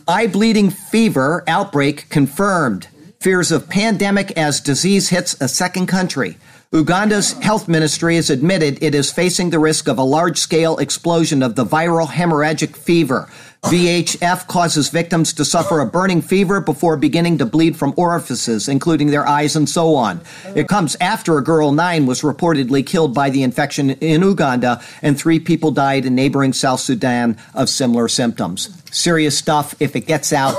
[0.07, 2.87] Eye bleeding fever outbreak confirmed.
[3.19, 6.39] Fears of pandemic as disease hits a second country.
[6.77, 11.43] Uganda's health ministry has admitted it is facing the risk of a large scale explosion
[11.43, 13.31] of the viral hemorrhagic fever.
[13.63, 19.11] VHF causes victims to suffer a burning fever before beginning to bleed from orifices, including
[19.11, 20.21] their eyes and so on.
[20.55, 25.19] It comes after a girl nine was reportedly killed by the infection in Uganda, and
[25.19, 28.83] three people died in neighboring South Sudan of similar symptoms.
[28.91, 29.75] Serious stuff.
[29.81, 30.55] If it gets out,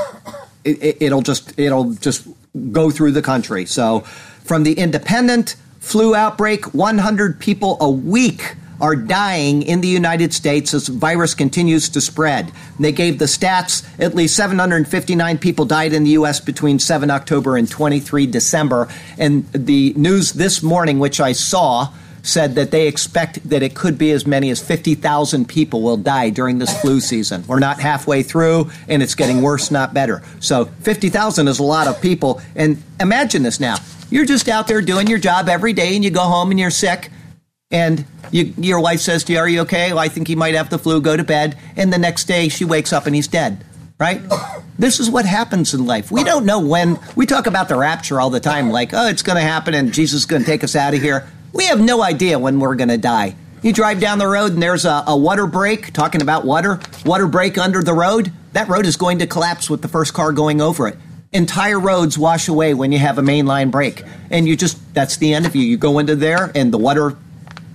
[0.65, 2.27] it, it'll just it'll just
[2.71, 3.67] go through the country.
[3.67, 3.99] So,
[4.43, 5.55] from the Independent
[5.87, 11.89] flu outbreak, 100 people a week are dying in the United States as virus continues
[11.89, 12.51] to spread.
[12.77, 17.55] They gave the stats at least 759 people died in the US between 7 October
[17.55, 23.49] and 23 December and the news this morning which I saw said that they expect
[23.49, 27.45] that it could be as many as 50,000 people will die during this flu season.
[27.47, 30.21] We're not halfway through and it's getting worse, not better.
[30.41, 32.41] So 50,000 is a lot of people.
[32.55, 33.77] And imagine this now.
[34.09, 36.71] You're just out there doing your job every day and you go home and you're
[36.71, 37.09] sick.
[37.69, 39.89] And you, your wife says to you, Are you okay?
[39.89, 41.01] Well, I think he might have the flu.
[41.01, 41.57] Go to bed.
[41.75, 43.63] And the next day she wakes up and he's dead
[43.99, 44.21] right?
[44.77, 46.11] This is what happens in life.
[46.11, 46.99] We don't know when.
[47.15, 49.91] We talk about the rapture all the time, like, oh, it's going to happen and
[49.91, 51.27] Jesus is going to take us out of here.
[51.53, 53.35] We have no idea when we're going to die.
[53.63, 57.27] You drive down the road and there's a, a, water break, talking about water, water
[57.27, 58.31] break under the road.
[58.53, 60.97] That road is going to collapse with the first car going over it.
[61.33, 64.03] Entire roads wash away when you have a mainline break.
[64.29, 65.61] And you just, that's the end of you.
[65.61, 67.17] You go into there and the water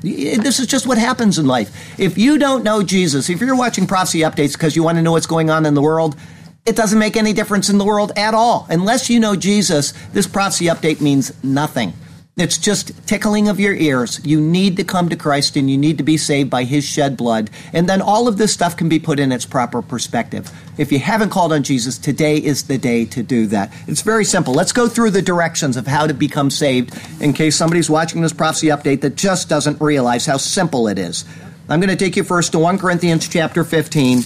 [0.02, 1.98] This is just what happens in life.
[1.98, 5.12] If you don't know Jesus, if you're watching prophecy updates because you want to know
[5.12, 6.16] what's going on in the world,
[6.64, 8.66] it doesn't make any difference in the world at all.
[8.68, 11.92] Unless you know Jesus, this prophecy update means nothing.
[12.38, 14.18] It's just tickling of your ears.
[14.24, 17.14] You need to come to Christ and you need to be saved by his shed
[17.14, 17.50] blood.
[17.74, 20.50] And then all of this stuff can be put in its proper perspective.
[20.78, 23.70] If you haven't called on Jesus, today is the day to do that.
[23.86, 24.54] It's very simple.
[24.54, 28.32] Let's go through the directions of how to become saved in case somebody's watching this
[28.32, 31.26] prophecy update that just doesn't realize how simple it is.
[31.68, 34.20] I'm going to take you first to 1 Corinthians chapter 15.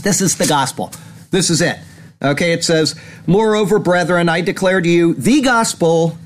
[0.00, 0.90] This is the gospel.
[1.32, 1.78] This is it.
[2.22, 6.16] Okay, it says, Moreover, brethren, I declare to you the gospel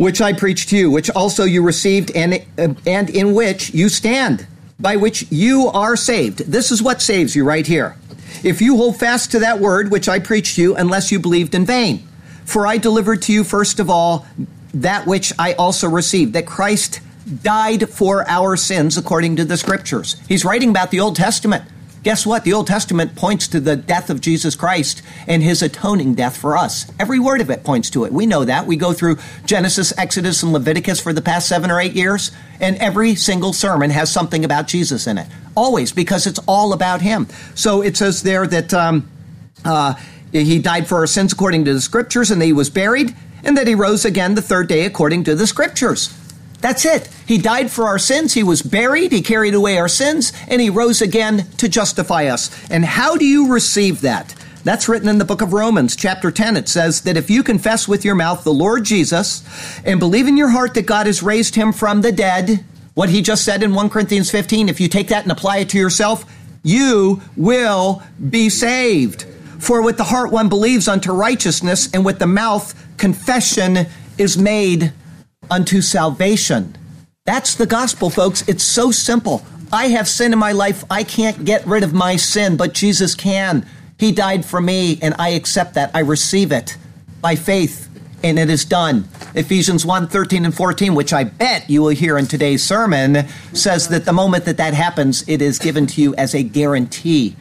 [0.00, 3.90] which I preached to you, which also you received and, uh, and in which you
[3.90, 4.46] stand,
[4.78, 6.38] by which you are saved.
[6.38, 7.96] This is what saves you right here.
[8.42, 11.54] If you hold fast to that word which I preached to you, unless you believed
[11.54, 12.08] in vain.
[12.46, 14.26] For I delivered to you first of all
[14.72, 17.00] that which I also received, that Christ
[17.42, 20.16] died for our sins according to the scriptures.
[20.26, 21.64] He's writing about the Old Testament.
[22.02, 22.44] Guess what?
[22.44, 26.56] The Old Testament points to the death of Jesus Christ and his atoning death for
[26.56, 26.90] us.
[26.98, 28.12] Every word of it points to it.
[28.12, 28.66] We know that.
[28.66, 32.76] We go through Genesis, Exodus, and Leviticus for the past seven or eight years, and
[32.76, 35.26] every single sermon has something about Jesus in it.
[35.54, 37.28] Always, because it's all about him.
[37.54, 39.10] So it says there that um,
[39.62, 39.94] uh,
[40.32, 43.58] he died for our sins according to the scriptures, and that he was buried, and
[43.58, 46.16] that he rose again the third day according to the scriptures.
[46.60, 47.08] That's it.
[47.26, 48.34] He died for our sins.
[48.34, 49.12] He was buried.
[49.12, 52.50] He carried away our sins and he rose again to justify us.
[52.70, 54.34] And how do you receive that?
[54.62, 56.58] That's written in the book of Romans, chapter 10.
[56.58, 59.42] It says that if you confess with your mouth the Lord Jesus
[59.86, 63.22] and believe in your heart that God has raised him from the dead, what he
[63.22, 66.30] just said in 1 Corinthians 15, if you take that and apply it to yourself,
[66.62, 69.22] you will be saved.
[69.58, 73.86] For with the heart one believes unto righteousness, and with the mouth confession
[74.18, 74.92] is made
[75.50, 76.76] unto salvation.
[77.26, 78.46] That's the gospel, folks.
[78.48, 79.44] It's so simple.
[79.72, 80.84] I have sin in my life.
[80.90, 83.66] I can't get rid of my sin, but Jesus can.
[83.98, 85.90] He died for me, and I accept that.
[85.94, 86.76] I receive it
[87.20, 87.88] by faith,
[88.24, 89.06] and it is done.
[89.34, 93.88] Ephesians 1 13 and 14, which I bet you will hear in today's sermon, says
[93.88, 97.36] that the moment that that happens, it is given to you as a guarantee.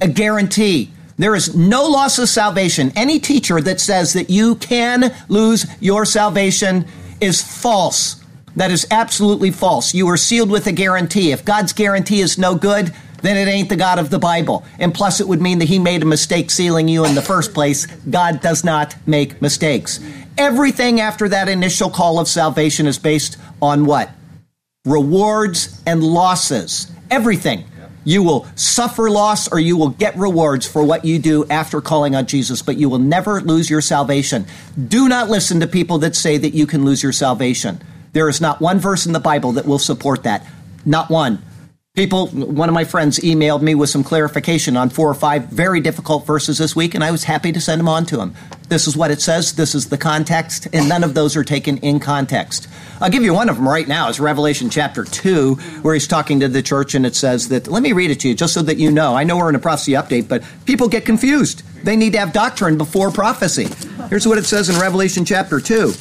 [0.00, 0.90] A guarantee.
[1.18, 2.92] There is no loss of salvation.
[2.96, 6.86] Any teacher that says that you can lose your salvation
[7.20, 8.22] is false.
[8.56, 9.94] That is absolutely false.
[9.94, 11.32] You are sealed with a guarantee.
[11.32, 12.92] If God's guarantee is no good,
[13.22, 14.64] then it ain't the God of the Bible.
[14.78, 17.54] And plus, it would mean that He made a mistake sealing you in the first
[17.54, 17.86] place.
[17.86, 20.00] God does not make mistakes.
[20.38, 24.10] Everything after that initial call of salvation is based on what?
[24.84, 26.90] Rewards and losses.
[27.10, 27.64] Everything.
[28.04, 32.14] You will suffer loss or you will get rewards for what you do after calling
[32.14, 34.46] on Jesus, but you will never lose your salvation.
[34.88, 37.80] Do not listen to people that say that you can lose your salvation.
[38.12, 40.46] There is not one verse in the Bible that will support that.
[40.84, 41.42] Not one.
[41.96, 45.80] People, one of my friends emailed me with some clarification on four or five very
[45.80, 48.32] difficult verses this week, and I was happy to send them on to him.
[48.68, 51.78] This is what it says, this is the context, and none of those are taken
[51.78, 52.68] in context.
[53.00, 54.08] I'll give you one of them right now.
[54.08, 57.82] It's Revelation chapter 2, where he's talking to the church, and it says that, let
[57.82, 59.16] me read it to you just so that you know.
[59.16, 61.64] I know we're in a prophecy update, but people get confused.
[61.84, 63.66] They need to have doctrine before prophecy.
[64.08, 65.92] Here's what it says in Revelation chapter 2.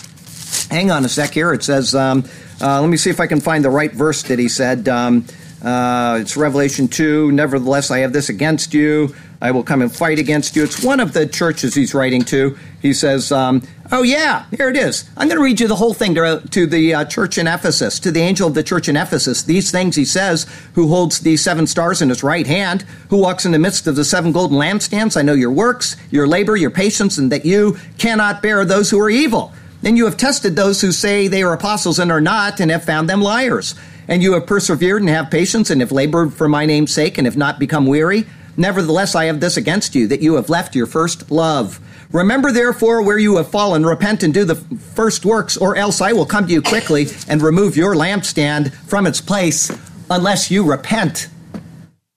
[0.70, 1.52] Hang on a sec here.
[1.52, 2.26] It says, um,
[2.62, 4.88] uh, let me see if I can find the right verse that he said.
[4.88, 5.26] Um,
[5.62, 7.32] uh, it's Revelation 2.
[7.32, 9.14] Nevertheless, I have this against you.
[9.42, 10.64] I will come and fight against you.
[10.64, 12.58] It's one of the churches he's writing to.
[12.82, 15.10] He says, um, Oh, yeah, here it is.
[15.18, 18.00] I'm going to read you the whole thing to, to the uh, church in Ephesus,
[18.02, 19.44] to the angel of the church in Ephesus.
[19.44, 20.46] These things he says,
[20.76, 23.96] who holds the seven stars in his right hand, who walks in the midst of
[23.96, 25.18] the seven golden lampstands.
[25.18, 29.00] I know your works, your labor, your patience, and that you cannot bear those who
[29.00, 29.54] are evil.
[29.82, 32.84] And you have tested those who say they are apostles and are not, and have
[32.84, 33.74] found them liars
[34.10, 37.26] and you have persevered and have patience, and have labored for my name's sake, and
[37.26, 38.26] have not become weary.
[38.58, 41.80] Nevertheless, I have this against you, that you have left your first love.
[42.12, 46.12] Remember therefore where you have fallen, repent and do the first works, or else I
[46.12, 49.72] will come to you quickly and remove your lampstand from its place,
[50.10, 51.30] unless you repent.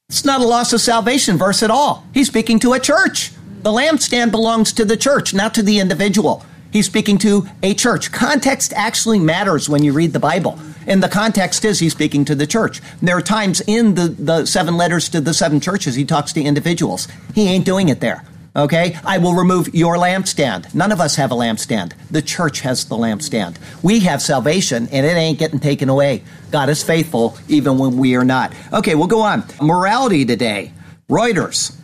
[0.09, 2.07] It's not a loss of salvation verse at all.
[2.15, 3.33] He's speaking to a church.
[3.63, 6.45] The lampstand belongs to the church, not to the individual.
[6.73, 8.11] He's speaking to a church.
[8.13, 10.59] Context actually matters when you read the Bible.
[10.87, 12.81] And the context is he's speaking to the church.
[13.03, 16.43] There are times in the, the seven letters to the seven churches he talks to
[16.43, 17.09] individuals.
[17.35, 18.25] He ain't doing it there.
[18.57, 18.99] Okay?
[19.05, 20.75] I will remove your lampstand.
[20.75, 21.93] None of us have a lampstand.
[22.11, 23.57] The church has the lampstand.
[23.83, 26.23] We have salvation and it ain't getting taken away.
[26.51, 28.53] God is faithful even when we are not.
[28.73, 29.45] Okay, we'll go on.
[29.61, 30.73] Morality today.
[31.09, 31.77] Reuters.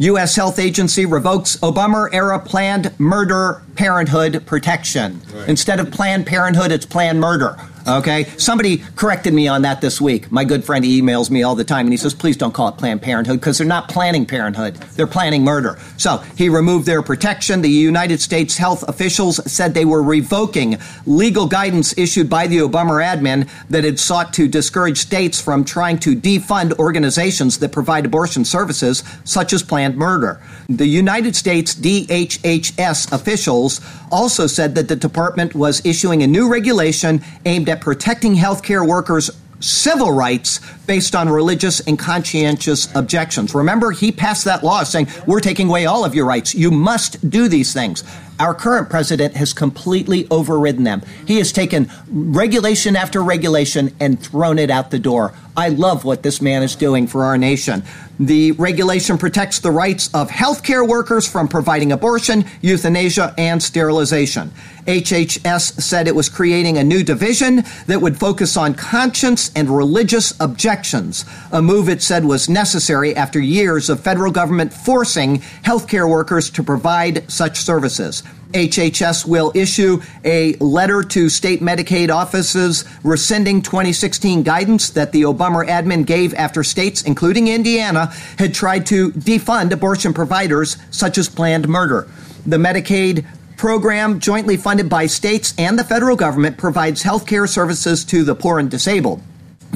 [0.00, 0.34] U.S.
[0.34, 5.20] Health Agency revokes Obama era Planned Murder Parenthood protection.
[5.30, 5.46] Right.
[5.50, 7.58] Instead of Planned Parenthood, it's Planned Murder.
[7.86, 8.24] Okay?
[8.36, 10.30] Somebody corrected me on that this week.
[10.30, 12.76] My good friend emails me all the time and he says, please don't call it
[12.76, 14.74] Planned Parenthood because they're not planning parenthood.
[14.96, 15.78] They're planning murder.
[15.96, 17.62] So he removed their protection.
[17.62, 23.00] The United States health officials said they were revoking legal guidance issued by the Obama
[23.00, 28.44] admin that had sought to discourage states from trying to defund organizations that provide abortion
[28.44, 30.40] services, such as Planned Murder.
[30.68, 37.22] The United States DHHS officials also said that the department was issuing a new regulation
[37.46, 43.54] aimed at protecting healthcare workers' civil rights based on religious and conscientious objections.
[43.54, 46.54] Remember, he passed that law saying, We're taking away all of your rights.
[46.54, 48.02] You must do these things.
[48.38, 51.02] Our current president has completely overridden them.
[51.26, 55.34] He has taken regulation after regulation and thrown it out the door.
[55.56, 57.84] I love what this man is doing for our nation.
[58.20, 64.52] The regulation protects the rights of healthcare workers from providing abortion, euthanasia, and sterilization.
[64.86, 70.38] HHS said it was creating a new division that would focus on conscience and religious
[70.38, 76.50] objections, a move it said was necessary after years of federal government forcing healthcare workers
[76.50, 78.22] to provide such services.
[78.52, 85.66] HHS will issue a letter to state Medicaid offices rescinding 2016 guidance that the Obama
[85.66, 88.06] admin gave after states, including Indiana,
[88.38, 92.08] had tried to defund abortion providers such as Planned Murder.
[92.46, 93.24] The Medicaid
[93.56, 98.34] program, jointly funded by states and the federal government, provides health care services to the
[98.34, 99.22] poor and disabled.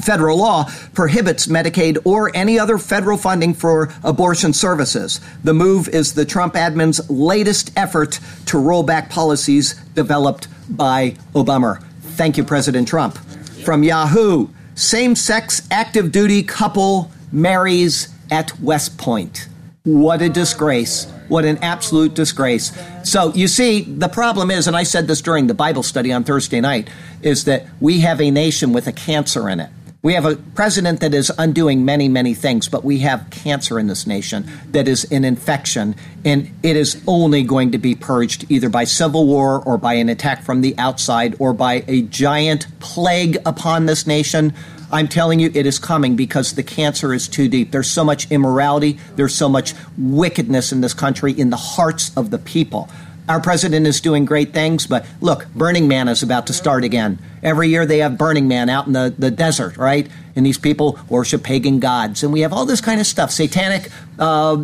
[0.01, 5.21] Federal law prohibits Medicaid or any other federal funding for abortion services.
[5.43, 11.81] The move is the Trump admin's latest effort to roll back policies developed by Obama.
[12.01, 13.17] Thank you, President Trump.
[13.63, 19.47] From Yahoo, same sex active duty couple marries at West Point.
[19.83, 21.05] What a disgrace.
[21.27, 22.71] What an absolute disgrace.
[23.03, 26.23] So, you see, the problem is, and I said this during the Bible study on
[26.23, 26.89] Thursday night,
[27.21, 29.69] is that we have a nation with a cancer in it.
[30.05, 33.87] We have a president that is undoing many, many things, but we have cancer in
[33.87, 38.69] this nation that is an infection, and it is only going to be purged either
[38.69, 43.39] by civil war or by an attack from the outside or by a giant plague
[43.47, 44.53] upon this nation.
[44.91, 47.71] I'm telling you, it is coming because the cancer is too deep.
[47.71, 52.29] There's so much immorality, there's so much wickedness in this country, in the hearts of
[52.29, 52.91] the people.
[53.27, 57.17] Our president is doing great things, but look, Burning Man is about to start again.
[57.41, 60.07] Every year they have Burning Man out in the, the desert, right?
[60.35, 62.23] And these people worship pagan gods.
[62.23, 64.63] And we have all this kind of stuff, satanic uh,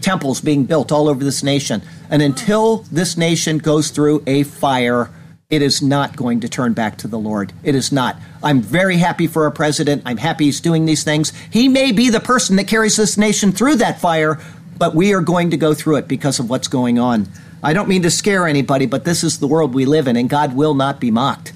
[0.00, 1.82] temples being built all over this nation.
[2.08, 5.10] And until this nation goes through a fire,
[5.50, 7.52] it is not going to turn back to the Lord.
[7.62, 8.16] It is not.
[8.42, 10.02] I'm very happy for our president.
[10.06, 11.32] I'm happy he's doing these things.
[11.50, 14.38] He may be the person that carries this nation through that fire,
[14.78, 17.28] but we are going to go through it because of what's going on.
[17.62, 20.30] I don't mean to scare anybody, but this is the world we live in, and
[20.30, 21.52] God will not be mocked.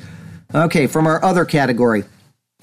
[0.54, 2.04] Okay, from our other category,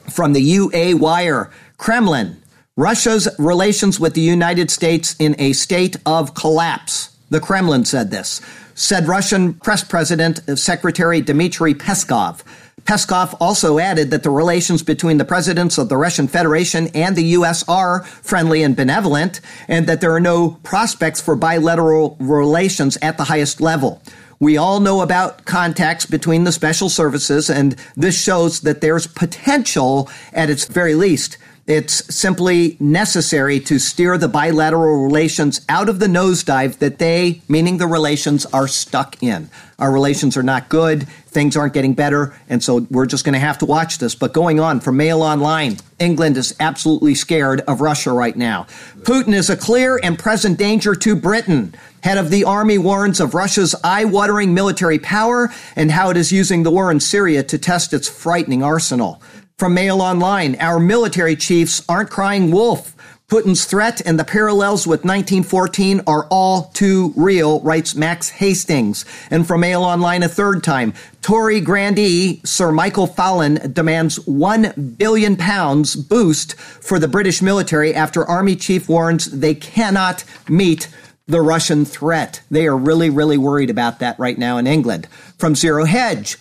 [0.09, 2.41] from the UA Wire, Kremlin,
[2.75, 7.17] Russia's relations with the United States in a state of collapse.
[7.29, 8.41] The Kremlin said this,
[8.75, 12.41] said Russian press president Secretary Dmitry Peskov.
[12.89, 17.23] Peskov also added that the relations between the presidents of the Russian Federation and the
[17.37, 17.63] U.S.
[17.69, 23.25] are friendly and benevolent, and that there are no prospects for bilateral relations at the
[23.25, 24.01] highest level.
[24.39, 30.09] We all know about contacts between the special services, and this shows that there's potential
[30.33, 31.37] at its very least
[31.70, 37.78] it's simply necessary to steer the bilateral relations out of the nosedive that they, meaning
[37.78, 39.51] the relations, are stuck in.
[39.78, 43.39] Our relations are not good, things aren't getting better, and so we're just going to
[43.39, 44.15] have to watch this.
[44.15, 48.65] But going on from Mail Online, England is absolutely scared of Russia right now.
[49.01, 51.76] Putin is a clear and present danger to Britain.
[52.01, 56.32] Head of the army warns of Russia's eye watering military power and how it is
[56.32, 59.22] using the war in Syria to test its frightening arsenal.
[59.60, 62.95] From Mail Online, our military chiefs aren't crying wolf.
[63.28, 69.03] Putin's threat and the parallels with 1914 are all too real, writes Max Hastings.
[69.30, 75.36] And from Mail Online a third time, Tory grandee Sir Michael Fallon demands one billion
[75.36, 80.88] pounds boost for the British military after Army chief warns they cannot meet
[81.28, 82.41] the Russian threat.
[82.49, 85.10] They are really, really worried about that right now in England.
[85.38, 86.38] From Zero Hedge,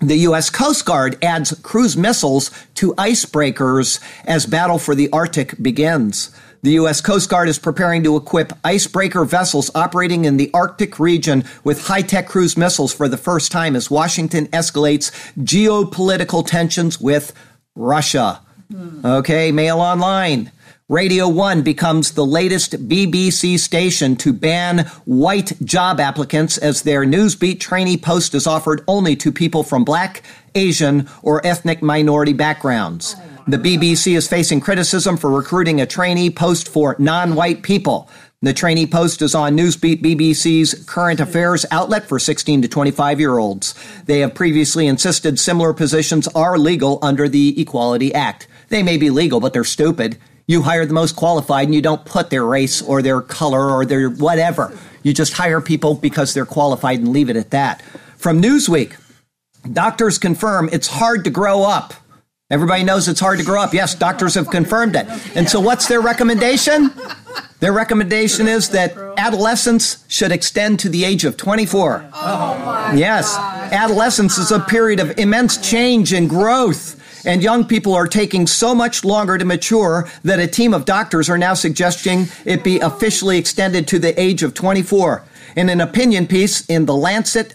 [0.00, 0.50] the U.S.
[0.50, 6.30] Coast Guard adds cruise missiles to icebreakers as battle for the Arctic begins.
[6.62, 7.00] The U.S.
[7.00, 12.00] Coast Guard is preparing to equip icebreaker vessels operating in the Arctic region with high
[12.00, 17.32] tech cruise missiles for the first time as Washington escalates geopolitical tensions with
[17.74, 18.40] Russia.
[18.72, 19.04] Hmm.
[19.04, 20.50] Okay, Mail Online.
[20.90, 27.58] Radio 1 becomes the latest BBC station to ban white job applicants as their newsbeat
[27.58, 30.22] trainee post is offered only to people from black,
[30.54, 33.16] Asian, or ethnic minority backgrounds.
[33.16, 38.10] Oh the BBC is facing criticism for recruiting a trainee post for non-white people.
[38.42, 43.38] The trainee post is on Newsbeat BBC's current affairs outlet for 16 to 25 year
[43.38, 43.74] olds.
[44.04, 48.48] They have previously insisted similar positions are legal under the Equality Act.
[48.68, 50.18] They may be legal, but they're stupid.
[50.46, 53.86] You hire the most qualified and you don't put their race or their color or
[53.86, 54.76] their whatever.
[55.02, 57.82] You just hire people because they're qualified and leave it at that.
[58.16, 58.96] From Newsweek,
[59.72, 61.94] doctors confirm it's hard to grow up.
[62.50, 63.72] Everybody knows it's hard to grow up.
[63.72, 65.06] Yes, doctors have confirmed it.
[65.34, 66.90] And so what's their recommendation?
[67.60, 72.10] Their recommendation is that adolescence should extend to the age of 24.
[72.12, 77.00] Oh yes, adolescence is a period of immense change and growth.
[77.26, 81.30] And young people are taking so much longer to mature that a team of doctors
[81.30, 85.24] are now suggesting it be officially extended to the age of 24.
[85.56, 87.54] In an opinion piece in The Lancet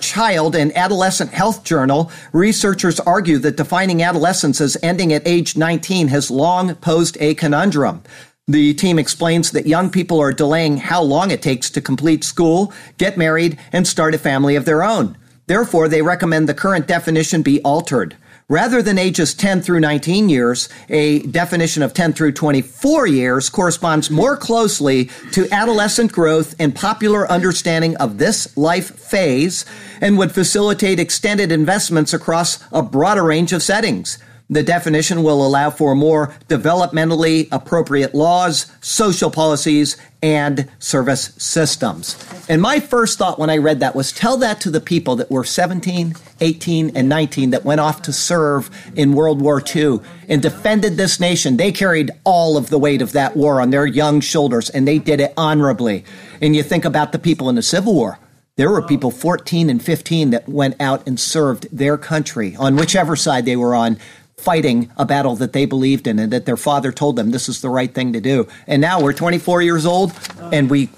[0.00, 6.08] Child and Adolescent Health Journal, researchers argue that defining adolescence as ending at age 19
[6.08, 8.02] has long posed a conundrum.
[8.48, 12.72] The team explains that young people are delaying how long it takes to complete school,
[12.96, 15.16] get married, and start a family of their own.
[15.46, 18.16] Therefore, they recommend the current definition be altered.
[18.48, 24.08] Rather than ages 10 through 19 years, a definition of 10 through 24 years corresponds
[24.08, 29.64] more closely to adolescent growth and popular understanding of this life phase
[30.00, 34.16] and would facilitate extended investments across a broader range of settings.
[34.48, 42.16] The definition will allow for more developmentally appropriate laws, social policies, and service systems.
[42.48, 45.32] And my first thought when I read that was tell that to the people that
[45.32, 50.42] were 17, 18, and 19 that went off to serve in World War II and
[50.42, 51.56] defended this nation.
[51.56, 54.98] They carried all of the weight of that war on their young shoulders, and they
[54.98, 56.04] did it honorably.
[56.40, 58.18] And you think about the people in the Civil War.
[58.56, 63.14] There were people 14 and 15 that went out and served their country on whichever
[63.14, 63.98] side they were on
[64.36, 67.60] fighting a battle that they believed in and that their father told them this is
[67.60, 68.46] the right thing to do.
[68.66, 70.12] And now we're 24 years old
[70.52, 70.88] and we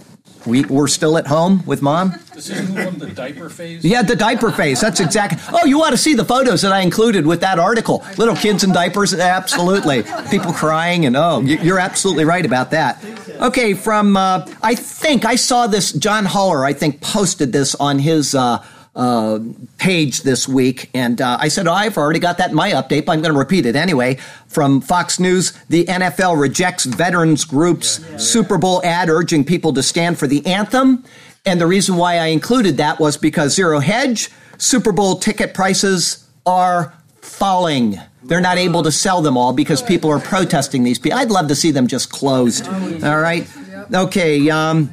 [0.49, 2.15] we, we're still at home with mom.
[2.35, 3.85] This is from the diaper phase?
[3.85, 4.81] Yeah, the diaper phase.
[4.81, 5.39] That's exactly.
[5.53, 8.05] Oh, you want to see the photos that I included with that article.
[8.17, 10.05] Little kids in diapers, absolutely.
[10.31, 13.05] People crying, and oh, you're absolutely right about that.
[13.41, 17.99] Okay, from, uh, I think I saw this, John Haller, I think, posted this on
[17.99, 18.35] his.
[18.35, 18.65] Uh,
[18.99, 19.39] uh,
[19.79, 23.07] page this week, and uh, I said, oh, I've already got that in my update,
[23.07, 24.17] but I'm going to repeat it anyway.
[24.49, 30.19] From Fox News, the NFL rejects veterans group's Super Bowl ad urging people to stand
[30.19, 31.05] for the anthem.
[31.47, 36.29] And the reason why I included that was because Zero Hedge, Super Bowl ticket prices
[36.45, 38.01] are falling.
[38.25, 41.21] They're not able to sell them all because people are protesting these people.
[41.21, 42.67] I'd love to see them just closed.
[42.67, 43.49] All right.
[43.95, 44.51] Okay.
[44.51, 44.93] Um,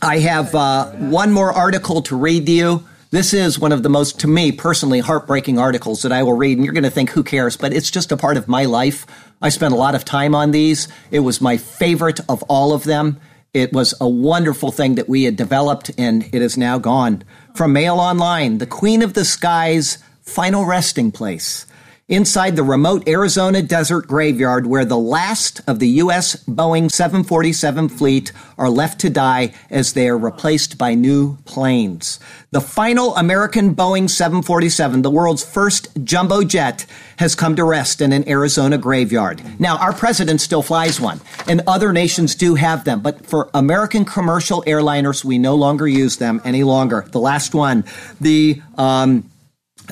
[0.00, 2.84] I have uh, one more article to read to you.
[3.12, 6.56] This is one of the most, to me personally, heartbreaking articles that I will read.
[6.56, 7.58] And you're going to think, who cares?
[7.58, 9.06] But it's just a part of my life.
[9.42, 10.88] I spent a lot of time on these.
[11.10, 13.20] It was my favorite of all of them.
[13.52, 17.22] It was a wonderful thing that we had developed, and it is now gone.
[17.54, 21.66] From Mail Online, the Queen of the Skies final resting place
[22.12, 26.36] inside the remote Arizona desert graveyard where the last of the U.S.
[26.44, 32.20] Boeing 747 fleet are left to die as they are replaced by new planes.
[32.50, 36.84] The final American Boeing 747, the world's first jumbo jet,
[37.16, 39.42] has come to rest in an Arizona graveyard.
[39.58, 44.04] Now, our president still flies one, and other nations do have them, but for American
[44.04, 47.06] commercial airliners, we no longer use them any longer.
[47.10, 47.84] The last one,
[48.20, 49.31] the um,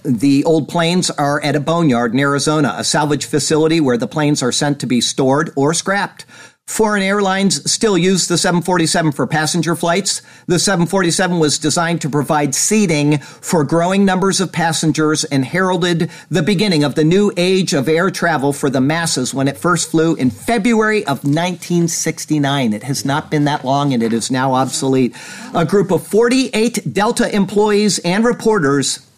[0.05, 4.43] the old planes are at a boneyard in Arizona, a salvage facility where the planes
[4.43, 6.25] are sent to be stored or scrapped.
[6.71, 10.23] Foreign airlines still use the 747 for passenger flights.
[10.47, 16.45] The 747 was designed to provide seating for growing numbers of passengers and heralded the
[16.45, 20.15] beginning of the new age of air travel for the masses when it first flew
[20.15, 22.73] in February of 1969.
[22.73, 25.17] It has not been that long and it is now obsolete.
[25.53, 29.10] A group of 48 Delta employees and reporters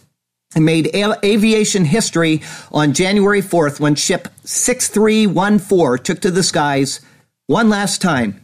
[0.61, 7.01] made aviation history on January 4th when ship 6314 took to the skies
[7.47, 8.43] one last time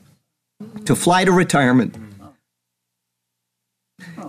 [0.84, 1.96] to fly to retirement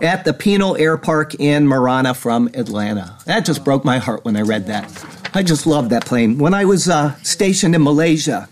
[0.02, 3.18] at the Pinal Air Park in Marana from Atlanta.
[3.26, 5.04] That just broke my heart when I read that.
[5.34, 6.38] I just loved that plane.
[6.38, 8.48] When I was uh, stationed in Malaysia,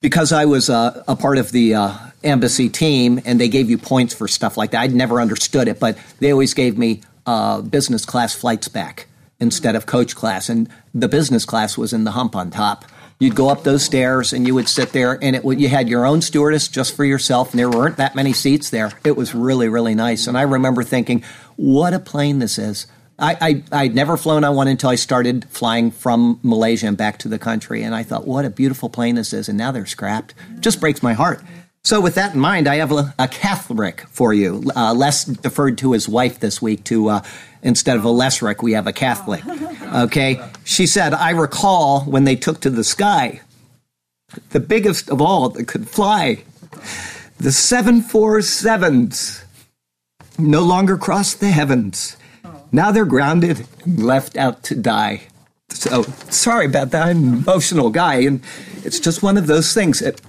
[0.00, 3.78] because I was uh, a part of the uh, embassy team and they gave you
[3.78, 7.60] points for stuff like that, I'd never understood it, but they always gave me uh,
[7.60, 9.08] business class flights back
[9.38, 10.48] instead of coach class.
[10.48, 12.84] And the business class was in the hump on top.
[13.18, 15.88] You'd go up those stairs and you would sit there, and it would, you had
[15.88, 18.92] your own stewardess just for yourself, and there weren't that many seats there.
[19.04, 20.26] It was really, really nice.
[20.26, 21.24] And I remember thinking,
[21.56, 22.86] what a plane this is.
[23.18, 27.18] I, I, I'd never flown on one until I started flying from Malaysia and back
[27.20, 27.82] to the country.
[27.82, 29.48] And I thought, what a beautiful plane this is.
[29.48, 30.34] And now they're scrapped.
[30.60, 31.42] Just breaks my heart.
[31.86, 34.60] So, with that in mind, I have a, Catholic for you.
[34.74, 37.22] Uh, Les deferred to his wife this week to, uh,
[37.62, 39.46] instead of a Lesric, we have a Catholic.
[39.94, 40.40] Okay?
[40.64, 43.40] She said, I recall when they took to the sky,
[44.50, 46.42] the biggest of all that could fly,
[47.38, 49.44] the 747s
[50.40, 52.16] no longer crossed the heavens.
[52.72, 55.28] Now they're grounded and left out to die.
[55.68, 57.06] So, sorry about that.
[57.06, 58.42] I'm an emotional guy, and
[58.82, 60.02] it's just one of those things.
[60.02, 60.20] It,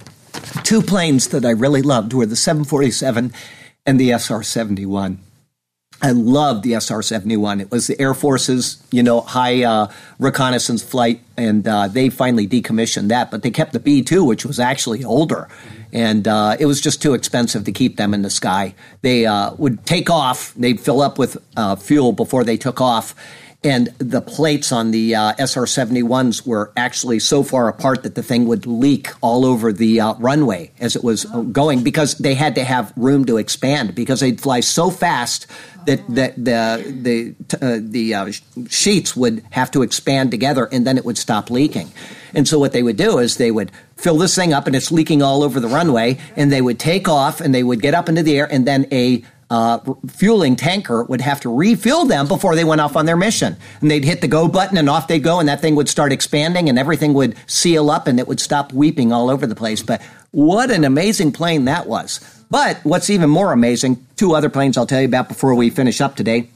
[0.62, 3.32] two planes that I really loved were the 747
[3.86, 5.18] and the SR 71.
[6.00, 7.60] I loved the SR 71.
[7.60, 12.46] It was the Air Force's, you know, high uh, reconnaissance flight, and uh, they finally
[12.46, 13.32] decommissioned that.
[13.32, 15.48] But they kept the B 2, which was actually older.
[15.92, 18.74] And uh, it was just too expensive to keep them in the sky.
[19.00, 23.16] They uh, would take off, they'd fill up with uh, fuel before they took off
[23.64, 28.22] and the plates on the uh, SR 71s were actually so far apart that the
[28.22, 32.54] thing would leak all over the uh, runway as it was going because they had
[32.54, 35.48] to have room to expand because they'd fly so fast
[35.86, 38.30] that, that the, the, uh, the uh,
[38.68, 41.90] sheets would have to expand together and then it would stop leaking.
[42.34, 44.92] And so what they would do is they would fill this thing up and it's
[44.92, 48.08] leaking all over the runway and they would take off and they would get up
[48.08, 49.78] into the air and then a uh,
[50.08, 53.56] fueling tanker would have to refill them before they went off on their mission.
[53.80, 56.12] And they'd hit the go button and off they'd go, and that thing would start
[56.12, 59.82] expanding and everything would seal up and it would stop weeping all over the place.
[59.82, 62.20] But what an amazing plane that was.
[62.50, 66.00] But what's even more amazing, two other planes I'll tell you about before we finish
[66.00, 66.48] up today.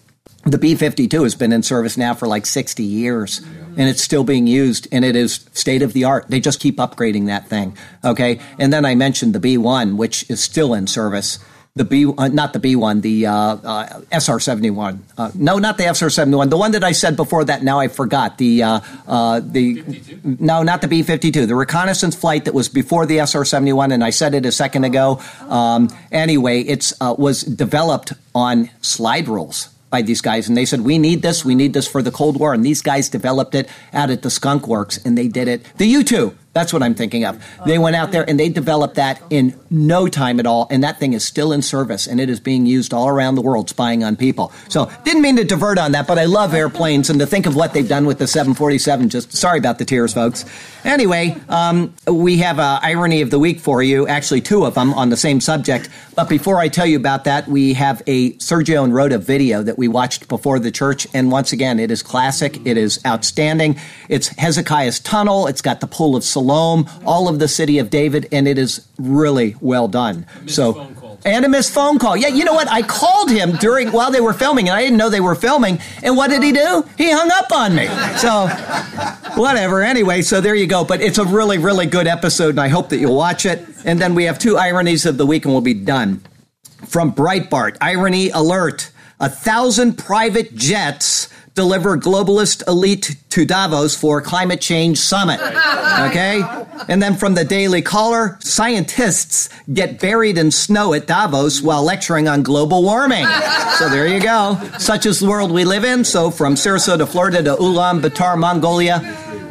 [0.44, 3.42] The B 52 has been in service now for like 60 years
[3.76, 6.26] and it's still being used and it is state of the art.
[6.28, 7.76] They just keep upgrading that thing.
[8.04, 8.40] Okay.
[8.58, 11.38] And then I mentioned the B 1, which is still in service
[11.74, 15.02] the B, uh, not the B one, the uh, uh, SR seventy one.
[15.16, 16.50] Uh, no, not the SR seventy one.
[16.50, 17.62] The one that I said before that.
[17.62, 20.36] Now I forgot the uh, uh, the 52?
[20.38, 21.46] no, not the B fifty two.
[21.46, 24.52] The reconnaissance flight that was before the SR seventy one, and I said it a
[24.52, 25.22] second ago.
[25.48, 30.98] Um, anyway, it's was developed on slide rules by these guys, and they said we
[30.98, 34.10] need this, we need this for the Cold War, and these guys developed it out
[34.10, 35.64] at the Skunk Works, and they did it.
[35.78, 37.42] The U two that's what I'm thinking of.
[37.64, 41.00] They went out there and they developed that in no time at all, and that
[41.00, 44.04] thing is still in service and it is being used all around the world spying
[44.04, 44.52] on people.
[44.68, 47.56] So, didn't mean to divert on that, but I love airplanes and to think of
[47.56, 49.08] what they've done with the 747.
[49.08, 50.44] Just sorry about the tears, folks.
[50.84, 54.92] Anyway, um, we have a irony of the week for you, actually two of them
[54.94, 55.88] on the same subject.
[56.14, 59.78] But before I tell you about that, we have a Sergio and Rhoda video that
[59.78, 62.60] we watched before the church, and once again, it is classic.
[62.66, 63.78] It is outstanding.
[64.10, 65.46] It's Hezekiah's tunnel.
[65.46, 68.86] It's got the pool of Siloam, all of the city of David, and it is
[68.98, 70.26] really well done.
[70.46, 70.88] So.
[71.24, 72.16] And a missed phone call.
[72.16, 72.68] Yeah, you know what?
[72.68, 75.78] I called him during while they were filming, and I didn't know they were filming.
[76.02, 76.84] And what did he do?
[76.98, 77.86] He hung up on me.
[78.18, 78.48] So,
[79.40, 79.82] whatever.
[79.82, 80.82] Anyway, so there you go.
[80.84, 83.64] But it's a really, really good episode, and I hope that you'll watch it.
[83.84, 86.22] And then we have two ironies of the week, and we'll be done.
[86.88, 88.90] From Breitbart, irony alert:
[89.20, 95.40] a thousand private jets deliver globalist elite to Davos for climate change summit.
[95.92, 96.42] Okay?
[96.88, 102.28] And then from the Daily Caller, scientists get buried in snow at Davos while lecturing
[102.28, 103.26] on global warming.
[103.78, 104.60] So there you go.
[104.78, 106.04] Such is the world we live in.
[106.04, 109.00] So from Sarasota, Florida to Ulaanbaatar, Mongolia,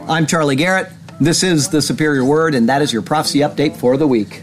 [0.08, 0.90] I'm Charlie Garrett.
[1.20, 4.42] This is the Superior Word, and that is your prophecy update for the week.